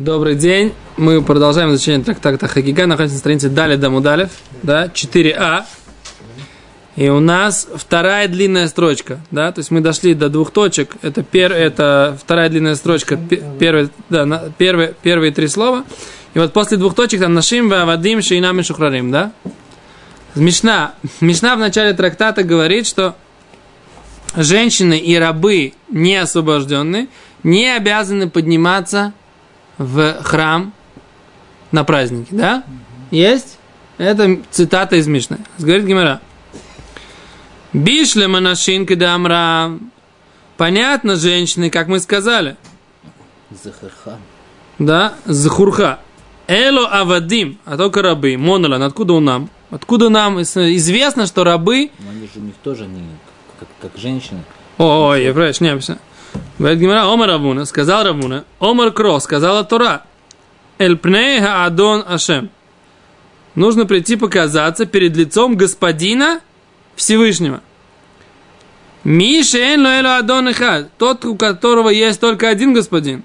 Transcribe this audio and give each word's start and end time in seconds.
Добрый 0.00 0.34
день. 0.34 0.72
Мы 0.96 1.20
продолжаем 1.22 1.74
изучение 1.74 2.02
трактата 2.02 2.48
Хагига. 2.48 2.86
Находимся 2.86 3.16
на 3.16 3.18
странице 3.18 3.50
Дали 3.50 3.76
Дамудалев, 3.76 4.30
да, 4.62 4.86
4А. 4.86 5.64
И 6.96 7.10
у 7.10 7.20
нас 7.20 7.68
вторая 7.74 8.26
длинная 8.26 8.68
строчка, 8.68 9.20
да, 9.30 9.52
то 9.52 9.58
есть 9.58 9.70
мы 9.70 9.82
дошли 9.82 10.14
до 10.14 10.30
двух 10.30 10.52
точек. 10.52 10.96
Это, 11.02 11.22
пер, 11.22 11.52
это 11.52 12.16
вторая 12.18 12.48
длинная 12.48 12.76
строчка, 12.76 13.18
первые, 13.58 13.90
да, 14.08 14.50
первые, 14.56 14.94
первые 15.02 15.32
три 15.32 15.48
слова. 15.48 15.84
И 16.32 16.38
вот 16.38 16.54
после 16.54 16.78
двух 16.78 16.94
точек 16.94 17.20
там 17.20 17.34
нашим 17.34 17.68
вадим 17.68 18.22
шейнам 18.22 18.58
и 18.58 18.62
шухрарим, 18.62 19.10
да. 19.10 19.32
Мишна. 20.34 20.94
Мишна 21.20 21.56
в 21.56 21.58
начале 21.58 21.92
трактата 21.92 22.42
говорит, 22.42 22.86
что 22.86 23.16
женщины 24.34 24.98
и 24.98 25.14
рабы 25.16 25.74
не 25.90 26.16
освобожденные 26.16 27.08
не 27.42 27.68
обязаны 27.76 28.30
подниматься 28.30 29.12
в 29.80 30.22
храм 30.22 30.74
на 31.72 31.84
праздники, 31.84 32.28
да? 32.32 32.62
Есть? 33.10 33.58
Это 33.96 34.38
цитата 34.50 34.96
из 34.96 35.08
Мишны. 35.08 35.38
Говорит 35.58 35.86
Гимера. 35.86 36.20
Бишле 37.72 38.28
манашин 38.28 38.86
амра. 39.02 39.78
Понятно, 40.58 41.16
женщины, 41.16 41.70
как 41.70 41.88
мы 41.88 41.98
сказали. 42.00 42.58
Захарха. 43.50 44.18
Да, 44.78 45.14
захурха. 45.24 46.00
Эло 46.46 46.86
авадим, 46.88 47.58
а 47.64 47.78
только 47.78 48.02
рабы. 48.02 48.36
Монолан, 48.36 48.82
откуда 48.82 49.14
у 49.14 49.20
нам? 49.20 49.48
Откуда 49.70 50.10
нам 50.10 50.42
известно, 50.42 51.26
что 51.26 51.42
рабы... 51.42 51.90
Но 52.00 52.10
они 52.10 52.28
же 52.32 52.32
у 52.36 52.40
них 52.40 52.54
тоже 52.62 52.86
не 52.86 53.02
как, 53.58 53.68
как 53.80 53.98
женщины. 53.98 54.42
Ой, 54.76 55.24
я 55.24 55.32
правильно, 55.32 55.74
не. 55.74 55.98
Говорит 56.58 56.78
Гимара, 56.80 57.12
Омар 57.12 57.28
Равуна, 57.28 57.64
сказал 57.64 58.04
Равуна, 58.04 58.44
Омар 58.58 58.90
Кро, 58.92 59.18
сказала 59.20 59.64
Тора, 59.64 60.02
Эль 60.78 60.96
пнейха 60.96 61.64
Адон 61.64 62.04
Ашем. 62.06 62.50
Нужно 63.54 63.86
прийти 63.86 64.16
показаться 64.16 64.86
перед 64.86 65.16
лицом 65.16 65.56
господина 65.56 66.40
Всевышнего. 66.96 67.62
Мишен 69.04 69.82
Лоэлу 69.82 70.08
Адон 70.08 70.50
Ихад, 70.50 70.90
тот, 70.98 71.24
у 71.24 71.34
которого 71.34 71.88
есть 71.88 72.20
только 72.20 72.48
один 72.48 72.74
господин. 72.74 73.24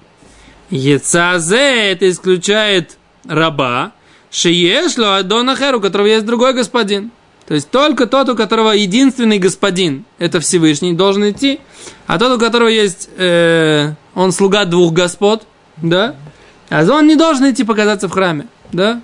Ецазе, 0.69 1.91
это 1.91 2.09
исключает 2.09 2.97
раба, 3.27 3.91
Шиешло 4.31 5.13
Адон 5.13 5.49
Ахер, 5.49 5.75
у 5.75 5.79
которого 5.79 6.07
есть 6.07 6.25
другой 6.25 6.53
господин. 6.53 7.11
То 7.47 7.53
есть 7.53 7.69
только 7.69 8.07
тот, 8.07 8.29
у 8.29 8.35
которого 8.35 8.71
единственный 8.71 9.37
господин, 9.37 10.05
это 10.17 10.39
Всевышний, 10.39 10.93
должен 10.93 11.29
идти, 11.29 11.59
а 12.07 12.17
тот, 12.17 12.37
у 12.37 12.39
которого 12.39 12.69
есть, 12.69 13.09
э, 13.17 13.93
он 14.15 14.31
слуга 14.31 14.65
двух 14.65 14.93
господ, 14.93 15.45
да, 15.77 16.15
а 16.69 16.83
он 16.83 17.07
не 17.07 17.15
должен 17.15 17.49
идти 17.51 17.63
показаться 17.63 18.07
в 18.07 18.11
храме, 18.11 18.47
да. 18.71 19.01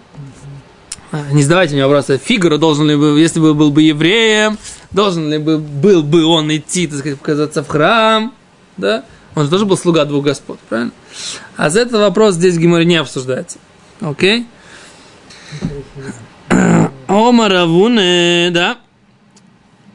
А, 1.12 1.32
не 1.32 1.44
задавайте 1.44 1.74
мне 1.74 1.86
вопроса, 1.86 2.18
Фигура 2.18 2.58
должен 2.58 2.88
ли 2.90 2.96
бы, 2.96 3.20
если 3.20 3.40
бы 3.40 3.54
был 3.54 3.70
бы 3.70 3.84
евреем, 3.84 4.58
должен 4.92 5.30
ли 5.30 5.38
бы, 5.38 5.60
был 5.60 6.02
бы 6.02 6.26
он 6.26 6.56
идти, 6.56 6.88
так 6.88 7.00
сказать, 7.00 7.20
показаться 7.20 7.64
в 7.64 7.68
храм, 7.68 8.34
да. 8.78 9.04
Он 9.36 9.46
же 9.46 9.52
тоже 9.52 9.66
был 9.66 9.78
слуга 9.78 10.06
двух 10.06 10.26
господ, 10.26 10.60
правильно? 10.68 10.92
А 11.56 11.70
за 11.70 11.82
этот 11.82 12.02
вопрос 12.02 12.36
здесь 12.36 12.56
в 12.56 12.60
Гиморе 12.60 12.86
не 12.86 12.96
обсуждается. 12.96 13.60
Окей? 14.02 14.48
Омаравуне, 17.12 18.52
да. 18.52 18.78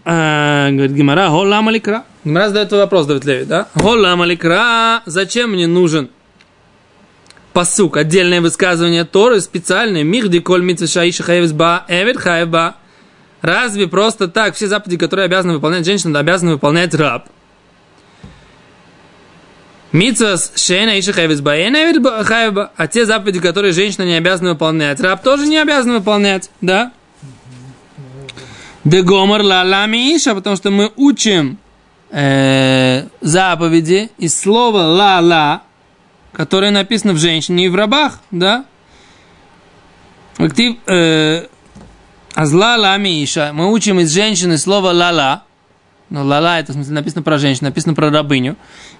А, 0.04 0.70
говорит 0.70 0.92
Гимара, 0.92 1.28
холла 1.30 1.62
маликра. 1.62 2.04
Гимара 2.24 2.48
задает 2.48 2.70
вопрос, 2.72 3.06
Давид 3.06 3.24
Леви, 3.24 3.44
да? 3.44 3.68
Холла 3.74 4.14
маликра, 4.16 5.02
зачем 5.06 5.52
мне 5.52 5.66
нужен 5.66 6.10
посук, 7.54 7.96
отдельное 7.96 8.42
высказывание 8.42 9.04
Торы, 9.04 9.40
специальное, 9.40 10.02
михди 10.02 10.40
коль 10.40 10.62
митсвешаиша 10.62 11.22
хаевис 11.22 11.52
ба, 11.52 11.86
эвид 11.88 12.18
хаева. 12.18 12.76
Разве 13.40 13.86
просто 13.86 14.28
так 14.28 14.54
все 14.54 14.66
заповеди, 14.66 14.98
которые 14.98 15.24
обязаны 15.24 15.54
выполнять 15.54 15.86
женщина, 15.86 16.18
обязаны 16.18 16.52
выполнять 16.52 16.94
раб? 16.94 17.28
Митсвас 19.90 20.52
шейна 20.54 21.00
иша 21.00 21.14
хаевис 21.14 21.40
ба, 21.40 21.56
эвид 21.56 22.06
хаева. 22.26 22.72
А 22.76 22.86
те 22.88 23.06
заповеди, 23.06 23.40
которые 23.40 23.72
женщина 23.72 24.02
не 24.04 24.16
обязана 24.16 24.50
выполнять, 24.50 25.00
раб 25.00 25.22
тоже 25.22 25.46
не 25.46 25.56
обязан 25.56 25.94
выполнять, 25.94 26.50
да? 26.60 26.92
Дегомар 28.86 29.42
ла 29.42 29.86
миша, 29.86 30.32
потому 30.36 30.54
что 30.54 30.70
мы 30.70 30.92
учим 30.94 31.58
э, 32.10 33.08
заповеди 33.20 34.10
из 34.16 34.38
слова 34.38 34.82
ла 34.82 35.18
ла, 35.18 35.62
которое 36.32 36.70
написано 36.70 37.12
в 37.12 37.18
женщине 37.18 37.66
и 37.66 37.68
в 37.68 37.74
рабах, 37.74 38.20
да? 38.30 38.64
Актив 40.38 40.76
э, 40.86 41.46
Азла 42.34 42.76
ла 42.76 42.96
миша. 42.96 43.50
Мы 43.52 43.72
учим 43.72 43.98
из 43.98 44.12
женщины 44.14 44.56
слово 44.56 44.92
ла 44.92 45.10
ла. 45.10 45.42
Но 46.08 46.22
ла 46.22 46.38
ла 46.38 46.60
это 46.60 46.70
в 46.70 46.74
смысле 46.76 46.94
написано 46.94 47.22
про 47.22 47.38
женщину, 47.38 47.70
написано 47.70 47.94
про 47.94 48.10
рабыню. 48.10 48.54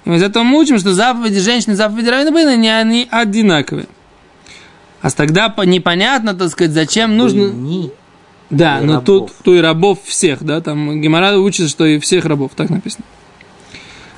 И 0.04 0.10
мы 0.10 0.16
из 0.16 0.22
этого 0.24 0.42
мы 0.42 0.58
учим, 0.58 0.80
что 0.80 0.94
заповеди 0.94 1.38
женщины 1.38 1.74
и 1.74 1.76
заповеди 1.76 2.08
рабыни, 2.08 2.56
не 2.56 2.70
они 2.70 3.06
одинаковые. 3.08 3.86
А 5.00 5.10
тогда 5.12 5.54
непонятно, 5.64 6.34
так 6.34 6.50
сказать, 6.50 6.72
зачем 6.72 7.16
нужно... 7.16 7.52
Да, 8.50 8.80
И 8.80 8.84
но 8.84 8.94
рабов. 8.94 9.04
тут 9.04 9.32
то 9.42 9.54
и 9.54 9.60
рабов 9.60 9.98
всех, 10.04 10.42
да, 10.44 10.60
там 10.60 11.00
Гемара 11.00 11.36
учит, 11.36 11.68
что 11.68 11.84
и 11.84 11.98
всех 11.98 12.24
рабов, 12.26 12.52
так 12.54 12.70
написано. 12.70 13.04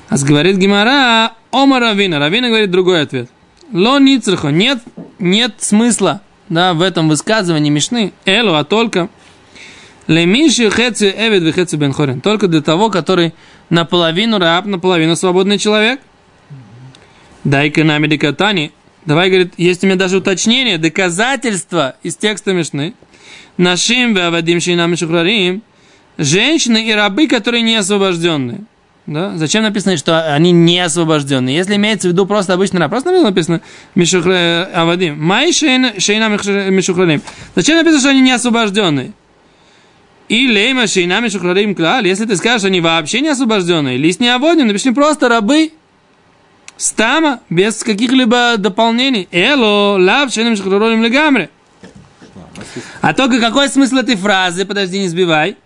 А 0.09 0.17
говорит 0.17 0.57
Гемара, 0.57 1.33
Ома 1.51 1.79
Равина. 1.79 2.19
Равина 2.19 2.47
говорит 2.49 2.71
другой 2.71 3.01
ответ. 3.01 3.29
Ло 3.71 3.99
ницрхо, 3.99 4.49
нет, 4.49 4.79
нет 5.19 5.55
смысла, 5.59 6.21
да, 6.47 6.73
в 6.73 6.81
этом 6.81 7.07
высказывании 7.07 7.69
Мишны, 7.69 8.13
элу, 8.25 8.55
а 8.55 8.63
только 8.63 9.09
лемиши 10.07 10.71
хеци 10.71 11.13
эвид 11.15 11.43
вихеци 11.43 11.75
бен 11.75 11.93
хорин. 11.93 12.21
Только 12.21 12.47
для 12.47 12.61
того, 12.61 12.89
который 12.89 13.33
наполовину 13.69 14.39
раб, 14.39 14.65
наполовину 14.65 15.15
свободный 15.15 15.59
человек. 15.59 16.01
Дай-ка 17.43 17.83
декатани. 17.83 18.71
Давай, 19.05 19.29
говорит, 19.29 19.53
есть 19.57 19.83
у 19.83 19.87
меня 19.87 19.95
даже 19.95 20.17
уточнение, 20.17 20.77
доказательства 20.77 21.95
из 22.03 22.15
текста 22.15 22.53
Мишны. 22.53 22.93
Нашим 23.57 24.13
вавадим 24.13 24.61
шинам 24.61 24.95
шухрарим. 24.95 25.61
Женщины 26.17 26.85
и 26.85 26.93
рабы, 26.93 27.27
которые 27.27 27.61
не 27.61 27.75
освобожденные. 27.75 28.61
Да? 29.05 29.35
Зачем 29.37 29.63
написано, 29.63 29.97
что 29.97 30.33
они 30.35 30.51
не 30.51 30.79
освобожденные? 30.79 31.55
Если 31.55 31.75
имеется 31.77 32.09
в 32.09 32.11
виду 32.11 32.25
просто 32.25 32.53
обычный 32.53 32.79
раб, 32.79 32.91
просто 32.91 33.11
написано 33.11 33.61
мишухра 33.95 34.69
авадим. 34.73 35.17
Май 35.19 35.51
шейна 35.51 35.93
мишухрарим. 35.97 37.21
Зачем 37.55 37.77
написано, 37.77 37.99
что 37.99 38.09
они 38.09 38.21
не 38.21 38.31
освобожденные? 38.31 39.13
И 40.27 40.47
лейма 40.47 40.85
шейна 40.85 41.21
мишухрарим 41.21 41.73
клал. 41.73 42.03
Если 42.03 42.25
ты 42.25 42.35
скажешь, 42.35 42.65
они 42.65 42.81
вообще 42.81 43.21
не 43.21 43.29
освобожденные, 43.29 43.97
лист 43.97 44.19
не 44.19 44.27
аводим, 44.27 44.67
напиши 44.67 44.91
просто 44.91 45.27
рабы. 45.27 45.71
Стама, 46.77 47.39
без 47.49 47.83
каких-либо 47.83 48.55
дополнений. 48.57 49.27
Эло, 49.31 49.97
лав, 49.97 50.31
шейна 50.31 50.49
мишухрарим 50.49 51.01
легамре. 51.03 51.49
А 53.01 53.13
только 53.13 53.39
какой 53.39 53.69
смысл 53.69 53.97
этой 53.97 54.15
фразы? 54.15 54.65
Подожди, 54.65 54.99
не 54.99 55.07
сбивай. 55.07 55.57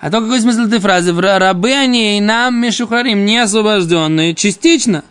А 0.00 0.10
то 0.10 0.20
какой 0.20 0.40
смысл 0.40 0.62
этой 0.62 0.80
фразы? 0.80 1.14
Рабы 1.18 1.72
они 1.72 2.18
и 2.18 2.20
нам 2.20 2.56
мешухарим, 2.60 3.24
не 3.24 3.38
освобожденные, 3.38 4.34
частично. 4.34 5.04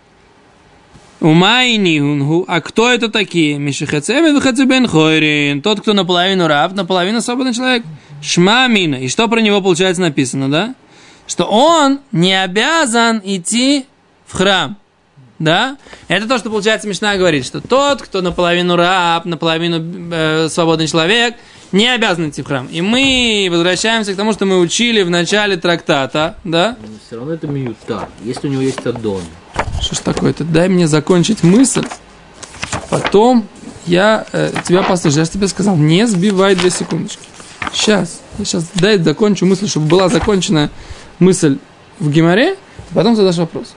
Ума 1.19 1.63
и 1.63 1.77
нигунгу. 1.77 2.45
А 2.47 2.59
кто 2.59 2.91
это 2.91 3.09
такие? 3.09 3.57
Мишихацебе 3.57 4.33
бен 4.65 4.87
хойрин. 4.87 5.61
Тот, 5.61 5.79
кто 5.81 5.93
наполовину 5.93 6.47
раб, 6.47 6.73
наполовину 6.73 7.21
свободный 7.21 7.53
человек. 7.53 7.85
Шма 8.21 8.67
мина. 8.67 8.95
И 8.95 9.07
что 9.07 9.27
про 9.29 9.39
него 9.39 9.61
получается 9.61 10.01
написано, 10.01 10.51
да? 10.51 10.75
Что 11.25 11.45
он 11.45 12.01
не 12.11 12.33
обязан 12.33 13.21
идти 13.23 13.85
в 14.25 14.35
храм. 14.35 14.77
Да? 15.43 15.77
Это 16.07 16.27
то, 16.27 16.37
что 16.37 16.49
получается 16.49 16.87
Мишна 16.87 17.17
говорит, 17.17 17.45
что 17.45 17.59
тот, 17.59 18.01
кто 18.01 18.21
наполовину 18.21 18.77
раб, 18.77 19.25
наполовину 19.25 20.13
э, 20.13 20.47
свободный 20.49 20.87
человек, 20.87 21.35
не 21.73 21.87
обязан 21.87 22.29
идти 22.29 22.41
в 22.41 22.45
храм. 22.45 22.67
И 22.67 22.81
мы 22.81 23.49
возвращаемся 23.51 24.13
к 24.13 24.15
тому, 24.15 24.31
что 24.31 24.45
мы 24.45 24.59
учили 24.59 25.01
в 25.01 25.09
начале 25.09 25.57
трактата, 25.57 26.37
да? 26.45 26.77
Но 26.81 26.87
все 27.05 27.17
равно 27.17 27.33
это 27.33 27.47
миюта. 27.47 28.07
Если 28.23 28.47
у 28.47 28.51
него 28.51 28.61
есть 28.61 28.85
аддон. 28.85 29.21
Что 29.81 29.95
ж 29.95 29.99
такое-то? 29.99 30.45
Дай 30.45 30.69
мне 30.69 30.87
закончить 30.87 31.43
мысль. 31.43 31.85
Потом 32.89 33.45
я 33.85 34.25
э, 34.31 34.53
тебя 34.65 34.81
послушаю. 34.83 35.19
Я 35.19 35.25
же 35.25 35.31
тебе 35.31 35.49
сказал, 35.49 35.75
не 35.75 36.07
сбивай 36.07 36.55
две 36.55 36.69
секундочки. 36.69 37.23
Сейчас. 37.73 38.21
Я 38.37 38.45
сейчас 38.45 38.69
дай 38.75 38.97
закончу 38.97 39.45
мысль, 39.45 39.67
чтобы 39.67 39.87
была 39.87 40.07
закончена 40.07 40.69
мысль 41.19 41.57
в 41.99 42.09
геморе, 42.09 42.55
потом 42.93 43.15
задашь 43.15 43.37
вопрос. 43.37 43.73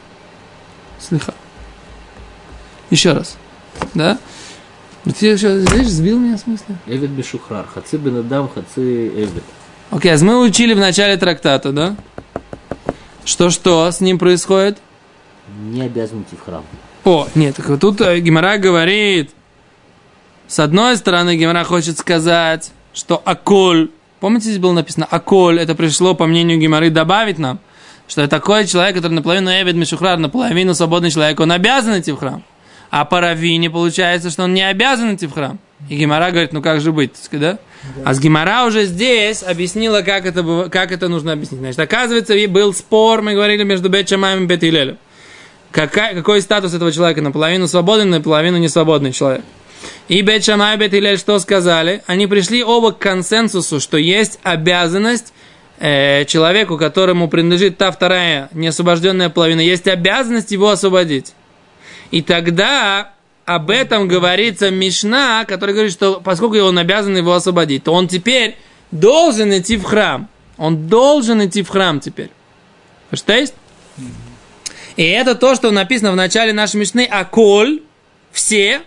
Слыха. 1.00 1.34
Еще 2.90 3.12
раз. 3.12 3.36
Да? 3.94 4.18
Вот 5.04 5.16
Ты 5.16 5.26
еще, 5.26 5.58
видишь, 5.58 5.88
сбил 5.88 6.18
меня 6.18 6.36
с 6.36 6.46
мысли. 6.46 6.76
Эвид 6.86 7.10
бешухрар. 7.10 7.66
Хацы 7.66 7.96
бен 7.96 8.18
адам, 8.18 8.48
хацы 8.48 9.08
эвид. 9.08 9.42
Окей, 9.90 10.14
а 10.14 10.18
мы 10.24 10.40
учили 10.40 10.74
в 10.74 10.78
начале 10.78 11.16
трактата, 11.16 11.72
да? 11.72 11.96
Что-что 13.24 13.90
с 13.90 14.00
ним 14.00 14.18
происходит? 14.18 14.78
Не 15.60 15.82
обязан 15.82 16.22
идти 16.22 16.36
в 16.36 16.44
храм. 16.44 16.64
О, 17.04 17.28
нет, 17.36 17.54
так 17.56 17.68
вот 17.68 17.80
тут 17.80 18.00
э, 18.00 18.18
Гимара 18.18 18.58
говорит, 18.58 19.30
С 20.48 20.60
одной 20.60 20.96
стороны, 20.96 21.36
Гемора 21.36 21.64
хочет 21.64 21.98
сказать, 21.98 22.70
что 22.92 23.20
Аколь, 23.24 23.90
помните, 24.20 24.46
здесь 24.46 24.58
было 24.58 24.72
написано 24.72 25.06
Аколь, 25.08 25.60
это 25.60 25.74
пришло, 25.74 26.14
по 26.14 26.26
мнению 26.26 26.58
Геморы, 26.58 26.90
добавить 26.90 27.38
нам, 27.38 27.58
что 28.06 28.26
такой 28.28 28.66
человек, 28.66 28.96
который 28.96 29.12
наполовину 29.12 29.50
Эвид 29.50 29.74
Мишухрар, 29.74 30.18
наполовину 30.18 30.74
свободный 30.74 31.10
человек, 31.10 31.40
он 31.40 31.50
обязан 31.50 31.98
идти 31.98 32.12
в 32.12 32.16
храм. 32.16 32.44
А 32.98 33.04
по 33.04 33.20
Равине 33.20 33.68
получается, 33.68 34.30
что 34.30 34.44
он 34.44 34.54
не 34.54 34.62
обязан 34.62 35.14
идти 35.14 35.26
в 35.26 35.32
храм. 35.32 35.58
И 35.90 35.96
Гемора 35.96 36.30
говорит, 36.30 36.54
ну 36.54 36.62
как 36.62 36.80
же 36.80 36.92
быть, 36.92 37.12
да? 37.30 37.58
А 38.06 38.14
с 38.14 38.20
Гемора 38.20 38.64
уже 38.64 38.86
здесь 38.86 39.42
объяснила, 39.42 40.00
как 40.00 40.24
это, 40.24 40.70
как 40.72 40.92
это 40.92 41.08
нужно 41.08 41.32
объяснить. 41.32 41.60
Значит, 41.60 41.78
оказывается, 41.78 42.34
был 42.48 42.72
спор, 42.72 43.20
мы 43.20 43.34
говорили, 43.34 43.64
между 43.64 43.90
Бет 43.90 44.08
Шамаем 44.08 44.44
и 44.44 44.46
Бет 44.46 44.64
Илелем. 44.64 44.96
Какой 45.72 46.40
статус 46.40 46.72
этого 46.72 46.90
человека? 46.90 47.20
Наполовину 47.20 47.68
свободный, 47.68 48.06
наполовину 48.06 48.56
несвободный 48.56 49.12
человек. 49.12 49.44
И 50.08 50.22
Бет 50.22 50.48
и 50.48 50.76
Бет 50.78 50.94
Илель 50.94 51.18
что 51.18 51.38
сказали? 51.38 52.02
Они 52.06 52.26
пришли 52.26 52.64
оба 52.64 52.92
к 52.92 52.98
консенсусу, 52.98 53.78
что 53.78 53.98
есть 53.98 54.38
обязанность 54.42 55.34
э, 55.80 56.24
человеку, 56.24 56.78
которому 56.78 57.28
принадлежит 57.28 57.76
та 57.76 57.90
вторая 57.90 58.48
неосвобожденная 58.52 59.28
половина, 59.28 59.60
есть 59.60 59.86
обязанность 59.86 60.50
его 60.50 60.70
освободить. 60.70 61.34
И 62.10 62.22
тогда 62.22 63.12
об 63.44 63.70
этом 63.70 64.08
говорится 64.08 64.70
Мишна, 64.70 65.44
который 65.44 65.72
говорит, 65.72 65.92
что 65.92 66.20
поскольку 66.20 66.58
он 66.58 66.78
обязан 66.78 67.16
его 67.16 67.32
освободить, 67.34 67.84
то 67.84 67.92
он 67.92 68.08
теперь 68.08 68.56
должен 68.90 69.56
идти 69.56 69.76
в 69.76 69.84
храм. 69.84 70.28
Он 70.58 70.88
должен 70.88 71.44
идти 71.44 71.62
в 71.62 71.68
храм 71.68 72.00
теперь. 72.00 72.30
Что 73.12 73.34
И 74.96 75.02
это 75.02 75.34
то, 75.34 75.54
что 75.54 75.70
написано 75.70 76.12
в 76.12 76.16
начале 76.16 76.52
нашей 76.52 76.76
Мишны 76.76 77.04
«Аколь», 77.04 77.82
все. 78.32 78.82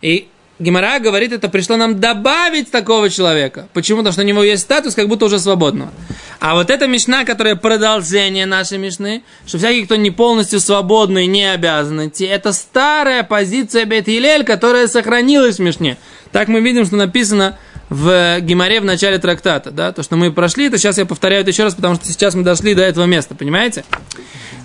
И 0.00 0.28
Гемора 0.62 1.00
говорит, 1.00 1.32
это 1.32 1.48
пришло 1.48 1.76
нам 1.76 1.98
добавить 1.98 2.70
такого 2.70 3.10
человека. 3.10 3.68
Почему? 3.72 3.98
Потому 3.98 4.12
что 4.12 4.22
у 4.22 4.24
него 4.24 4.42
есть 4.42 4.62
статус, 4.62 4.94
как 4.94 5.08
будто 5.08 5.24
уже 5.24 5.38
свободного. 5.38 5.90
А 6.38 6.54
вот 6.54 6.70
эта 6.70 6.86
Мишна, 6.86 7.24
которая 7.24 7.56
продолжение 7.56 8.46
нашей 8.46 8.78
Мишны, 8.78 9.24
что 9.44 9.58
всякий, 9.58 9.84
кто 9.84 9.96
не 9.96 10.10
полностью 10.10 10.60
свободный, 10.60 11.26
не 11.26 11.52
обязан 11.52 12.08
идти, 12.08 12.24
это 12.24 12.52
старая 12.52 13.24
позиция 13.24 13.84
Бет 13.84 14.06
которая 14.44 14.86
сохранилась 14.86 15.56
в 15.56 15.62
Мишне. 15.62 15.96
Так 16.30 16.48
мы 16.48 16.60
видим, 16.60 16.86
что 16.86 16.96
написано 16.96 17.58
в 17.90 18.40
Геморе 18.40 18.80
в 18.80 18.84
начале 18.84 19.18
трактата. 19.18 19.70
Да? 19.70 19.92
То, 19.92 20.02
что 20.02 20.16
мы 20.16 20.32
прошли, 20.32 20.66
это 20.66 20.78
сейчас 20.78 20.96
я 20.96 21.06
повторяю 21.06 21.42
это 21.42 21.50
еще 21.50 21.64
раз, 21.64 21.74
потому 21.74 21.96
что 21.96 22.06
сейчас 22.06 22.34
мы 22.34 22.44
дошли 22.44 22.74
до 22.74 22.82
этого 22.82 23.04
места, 23.04 23.34
понимаете? 23.34 23.84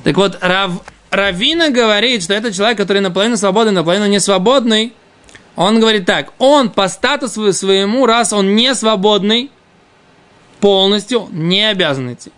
Так 0.03 0.15
вот, 0.15 0.37
Рав, 0.41 0.71
Равина 1.09 1.69
говорит, 1.69 2.23
что 2.23 2.33
это 2.33 2.53
человек, 2.53 2.77
который 2.77 3.01
наполовину 3.01 3.35
свободный, 3.35 3.73
наполовину 3.73 4.05
не 4.05 4.19
свободный, 4.19 4.93
он 5.57 5.79
говорит 5.79 6.05
так, 6.05 6.31
он 6.37 6.69
по 6.69 6.87
статусу 6.87 7.51
своему, 7.51 8.05
раз 8.05 8.31
он 8.31 8.55
не 8.55 8.75
свободный, 8.75 9.49
полностью 10.59 11.27
не 11.31 11.69
обязан 11.69 12.13
идти. 12.13 12.31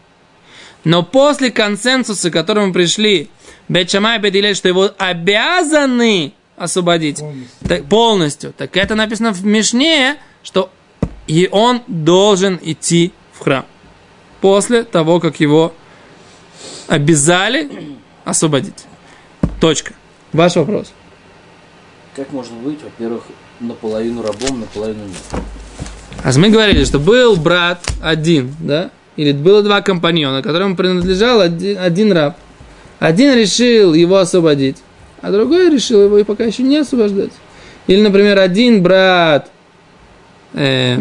Но 0.86 1.04
после 1.04 1.51
консенсуса, 1.51 2.31
к 2.31 2.33
которому 2.33 2.71
пришли 2.71 3.30
Бетшамай 3.68 4.18
и 4.18 4.21
Бетилель, 4.21 4.56
что 4.56 4.69
его 4.69 4.92
обязаны 4.98 6.31
освободить 6.56 7.19
Полностью. 7.19 7.68
так, 7.68 7.86
полностью, 7.86 8.54
так 8.54 8.77
это 8.77 8.95
написано 8.95 9.33
в 9.33 9.45
Мишне, 9.45 10.16
что 10.42 10.71
и 11.27 11.50
он 11.51 11.81
должен 11.88 12.57
идти 12.62 13.12
в 13.33 13.44
храм. 13.44 13.66
После 14.39 14.83
того, 14.83 15.19
как 15.19 15.42
его 15.42 15.74
обязали 16.88 17.98
освободить. 18.24 18.86
Точка. 19.60 19.94
Ваш 20.31 20.56
вопрос. 20.56 20.94
Как 22.15 22.31
можно 22.31 22.56
быть, 22.57 22.81
во-первых, 22.83 23.23
наполовину 23.59 24.21
рабом, 24.21 24.61
наполовину 24.61 25.06
нет? 25.06 25.41
А 26.23 26.38
мы 26.38 26.50
говорили, 26.50 26.83
что 26.83 27.00
был 27.00 27.35
брат 27.35 27.81
один, 28.01 28.56
да? 28.59 28.91
Или 29.15 29.31
было 29.31 29.61
два 29.63 29.81
компаньона, 29.81 30.41
которому 30.41 30.75
принадлежал 30.75 31.41
один, 31.41 31.77
один 31.77 32.11
раб. 32.11 32.38
Один 33.00 33.35
решил 33.35 33.94
его 33.94 34.17
освободить, 34.17 34.77
а 35.21 35.31
другой 35.31 35.69
решил 35.69 36.03
его 36.03 36.17
и 36.17 36.23
пока 36.23 36.44
еще 36.44 36.63
не 36.63 36.77
освобождать. 36.77 37.31
Или, 37.88 38.01
например, 38.01 38.38
один 38.39 38.83
брат 38.83 39.50
э, 40.53 41.00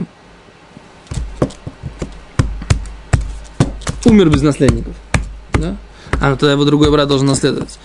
умер 4.04 4.30
без 4.30 4.42
наследников, 4.42 4.94
да? 5.54 5.76
А 6.20 6.30
тогда 6.36 6.52
его 6.52 6.64
другой 6.64 6.90
брат 6.90 7.08
должен 7.08 7.26
наследовать. 7.26 7.78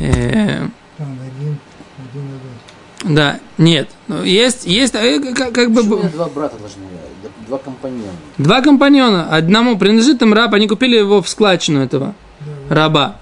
Э, 0.00 0.66
Там 0.98 1.18
один, 1.20 1.58
один 2.10 2.22
один. 2.22 2.99
Да, 3.10 3.40
нет. 3.58 3.88
Ну, 4.06 4.22
Есть, 4.22 4.66
есть, 4.66 4.94
э, 4.94 5.20
как, 5.34 5.52
как 5.52 5.70
бы... 5.72 5.82
Почему 5.82 6.08
два 6.10 6.26
брата 6.26 6.56
должны, 6.58 6.82
два 7.48 7.58
компаньона? 7.58 8.12
Два 8.38 8.62
компаньона. 8.62 9.28
Одному 9.30 9.76
принадлежит 9.78 10.22
им 10.22 10.32
раб, 10.32 10.54
они 10.54 10.68
купили 10.68 10.96
его 10.96 11.20
в 11.20 11.28
складчину 11.28 11.82
этого 11.82 12.14
раба. 12.68 13.16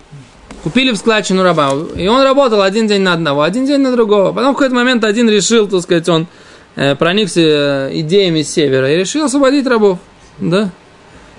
Купили 0.62 0.92
в 0.92 0.96
складчину 0.96 1.42
раба. 1.42 1.72
И 1.96 2.06
он 2.06 2.22
работал 2.22 2.60
один 2.60 2.86
день 2.86 3.00
на 3.00 3.14
одного, 3.14 3.42
один 3.42 3.64
день 3.64 3.80
на 3.80 3.92
другого. 3.92 4.32
Потом 4.32 4.50
в 4.52 4.58
какой-то 4.58 4.74
момент 4.74 5.04
один 5.04 5.30
решил, 5.30 5.66
так 5.66 5.80
сказать, 5.80 6.06
он 6.10 6.26
э, 6.76 6.94
проникся 6.94 7.40
э, 7.40 7.90
идеями 8.00 8.42
с 8.42 8.52
севера 8.52 8.92
и 8.92 8.96
решил 8.96 9.24
освободить 9.24 9.66
рабов. 9.66 9.98
Да? 10.38 10.70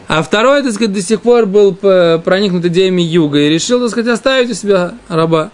А 0.07 0.24
второй, 0.24 0.63
так 0.63 0.72
сказать, 0.74 0.92
до 0.92 1.04
сих 1.04 1.22
пор 1.22 1.45
был 1.45 1.75
проникнут 1.75 2.66
идеями 2.66 3.04
юга 3.04 3.38
и 3.38 3.50
решил, 3.50 3.80
так 3.80 3.92
сказать, 3.92 4.12
оставить 4.12 4.50
у 4.50 4.56
себя 4.56 4.95
раба. 5.07 5.52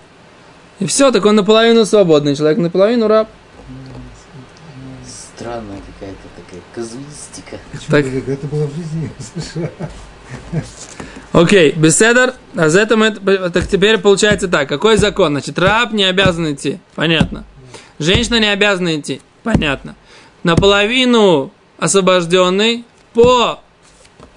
И 0.79 0.85
все, 0.85 1.11
так 1.11 1.25
он 1.25 1.35
наполовину 1.35 1.85
свободный 1.85 2.35
человек, 2.35 2.57
наполовину 2.57 3.07
раб. 3.07 3.29
Странная 5.37 5.79
какая-то 5.99 6.27
такая 6.35 6.61
казуистика. 6.73 7.59
Так. 7.87 8.05
это 8.05 8.47
было 8.47 8.67
в 8.67 8.75
жизни 8.75 9.11
США? 9.35 9.69
Окей, 11.31 11.71
беседер, 11.73 12.33
а 12.55 12.69
за 12.69 12.81
это 12.81 12.95
мы, 12.97 13.11
так 13.11 13.67
теперь 13.67 13.97
получается 13.97 14.47
так, 14.47 14.69
какой 14.69 14.97
закон? 14.97 15.33
Значит, 15.33 15.59
раб 15.59 15.91
не 15.91 16.05
обязан 16.05 16.53
идти, 16.53 16.79
понятно. 16.95 17.45
Женщина 17.99 18.39
не 18.39 18.47
обязана 18.47 18.97
идти, 18.97 19.21
понятно. 19.43 19.95
Наполовину 20.43 21.51
освобожденный 21.77 22.85
по 23.13 23.59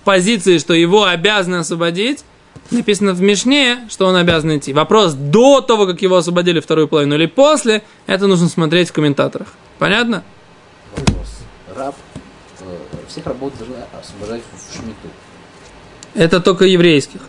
позиции, 0.04 0.58
что 0.58 0.74
его 0.74 1.04
обязаны 1.04 1.56
освободить, 1.56 2.24
написано 2.70 3.12
в 3.12 3.20
Мишне, 3.20 3.78
что 3.88 4.06
он 4.06 4.16
обязан 4.16 4.56
идти. 4.56 4.72
Вопрос 4.72 5.14
до 5.14 5.60
того, 5.60 5.86
как 5.86 6.02
его 6.02 6.16
освободили 6.16 6.60
вторую 6.60 6.88
половину 6.88 7.14
или 7.14 7.26
после, 7.26 7.82
это 8.06 8.26
нужно 8.26 8.48
смотреть 8.48 8.90
в 8.90 8.92
комментаторах. 8.92 9.48
Понятно? 9.78 10.22
Вопрос. 10.96 11.38
Раб, 11.76 11.94
э, 12.60 12.64
всех 13.08 13.26
рабов 13.26 13.52
должны 13.58 13.76
освобождать 13.98 14.42
в 14.42 14.74
шмиту. 14.76 15.08
Это 16.14 16.40
только 16.40 16.64
еврейских. 16.64 17.20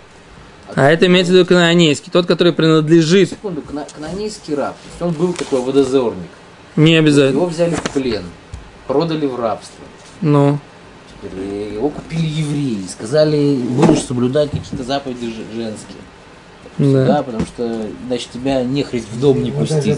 А 0.75 0.89
это 0.91 1.07
имеется 1.07 1.31
в 1.31 1.35
виду 1.35 1.47
канонейский, 1.47 2.11
тот, 2.11 2.27
который 2.27 2.53
принадлежит, 2.53 3.29
Секунду, 3.29 3.63
канонейский 3.63 4.53
раб, 4.53 4.75
то 4.75 4.87
есть 4.87 5.01
он 5.01 5.11
был 5.13 5.33
такой 5.33 5.61
водозорник. 5.61 6.29
не 6.75 6.95
обязательно. 6.95 7.37
Его 7.37 7.47
взяли 7.47 7.73
в 7.73 7.81
плен, 7.91 8.23
продали 8.87 9.25
в 9.25 9.39
рабство. 9.39 9.83
Ну, 10.21 10.59
Его 11.23 11.89
купили 11.89 12.25
евреи, 12.25 12.85
сказали, 12.89 13.55
будешь 13.55 14.03
соблюдать 14.03 14.51
какие-то 14.51 14.83
заповеди 14.83 15.33
женские. 15.53 15.97
да. 16.77 17.05
Да, 17.05 17.23
потому 17.23 17.45
что, 17.45 17.87
значит, 18.07 18.29
тебя 18.31 18.63
нехрить 18.63 19.05
в 19.11 19.19
дом 19.19 19.43
не 19.43 19.51
даже 19.51 19.75
пустить. 19.75 19.97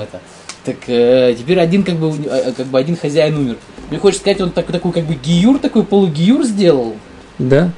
это? 0.00 0.20
Так 0.64 0.78
э, 0.88 1.36
теперь 1.38 1.60
один 1.60 1.84
как 1.84 1.94
бы, 1.94 2.12
э, 2.28 2.52
как 2.52 2.66
бы 2.66 2.78
один 2.80 2.96
хозяин 2.96 3.36
умер. 3.36 3.56
Мне 3.88 4.00
хочется 4.00 4.22
сказать, 4.22 4.40
он 4.40 4.50
такой, 4.50 4.72
такой 4.72 4.90
как 4.90 5.04
бы 5.04 5.14
гиюр, 5.14 5.60
такой 5.60 5.84
полугиюр 5.84 6.42
сделал. 6.44 6.96
Да? 7.38 7.70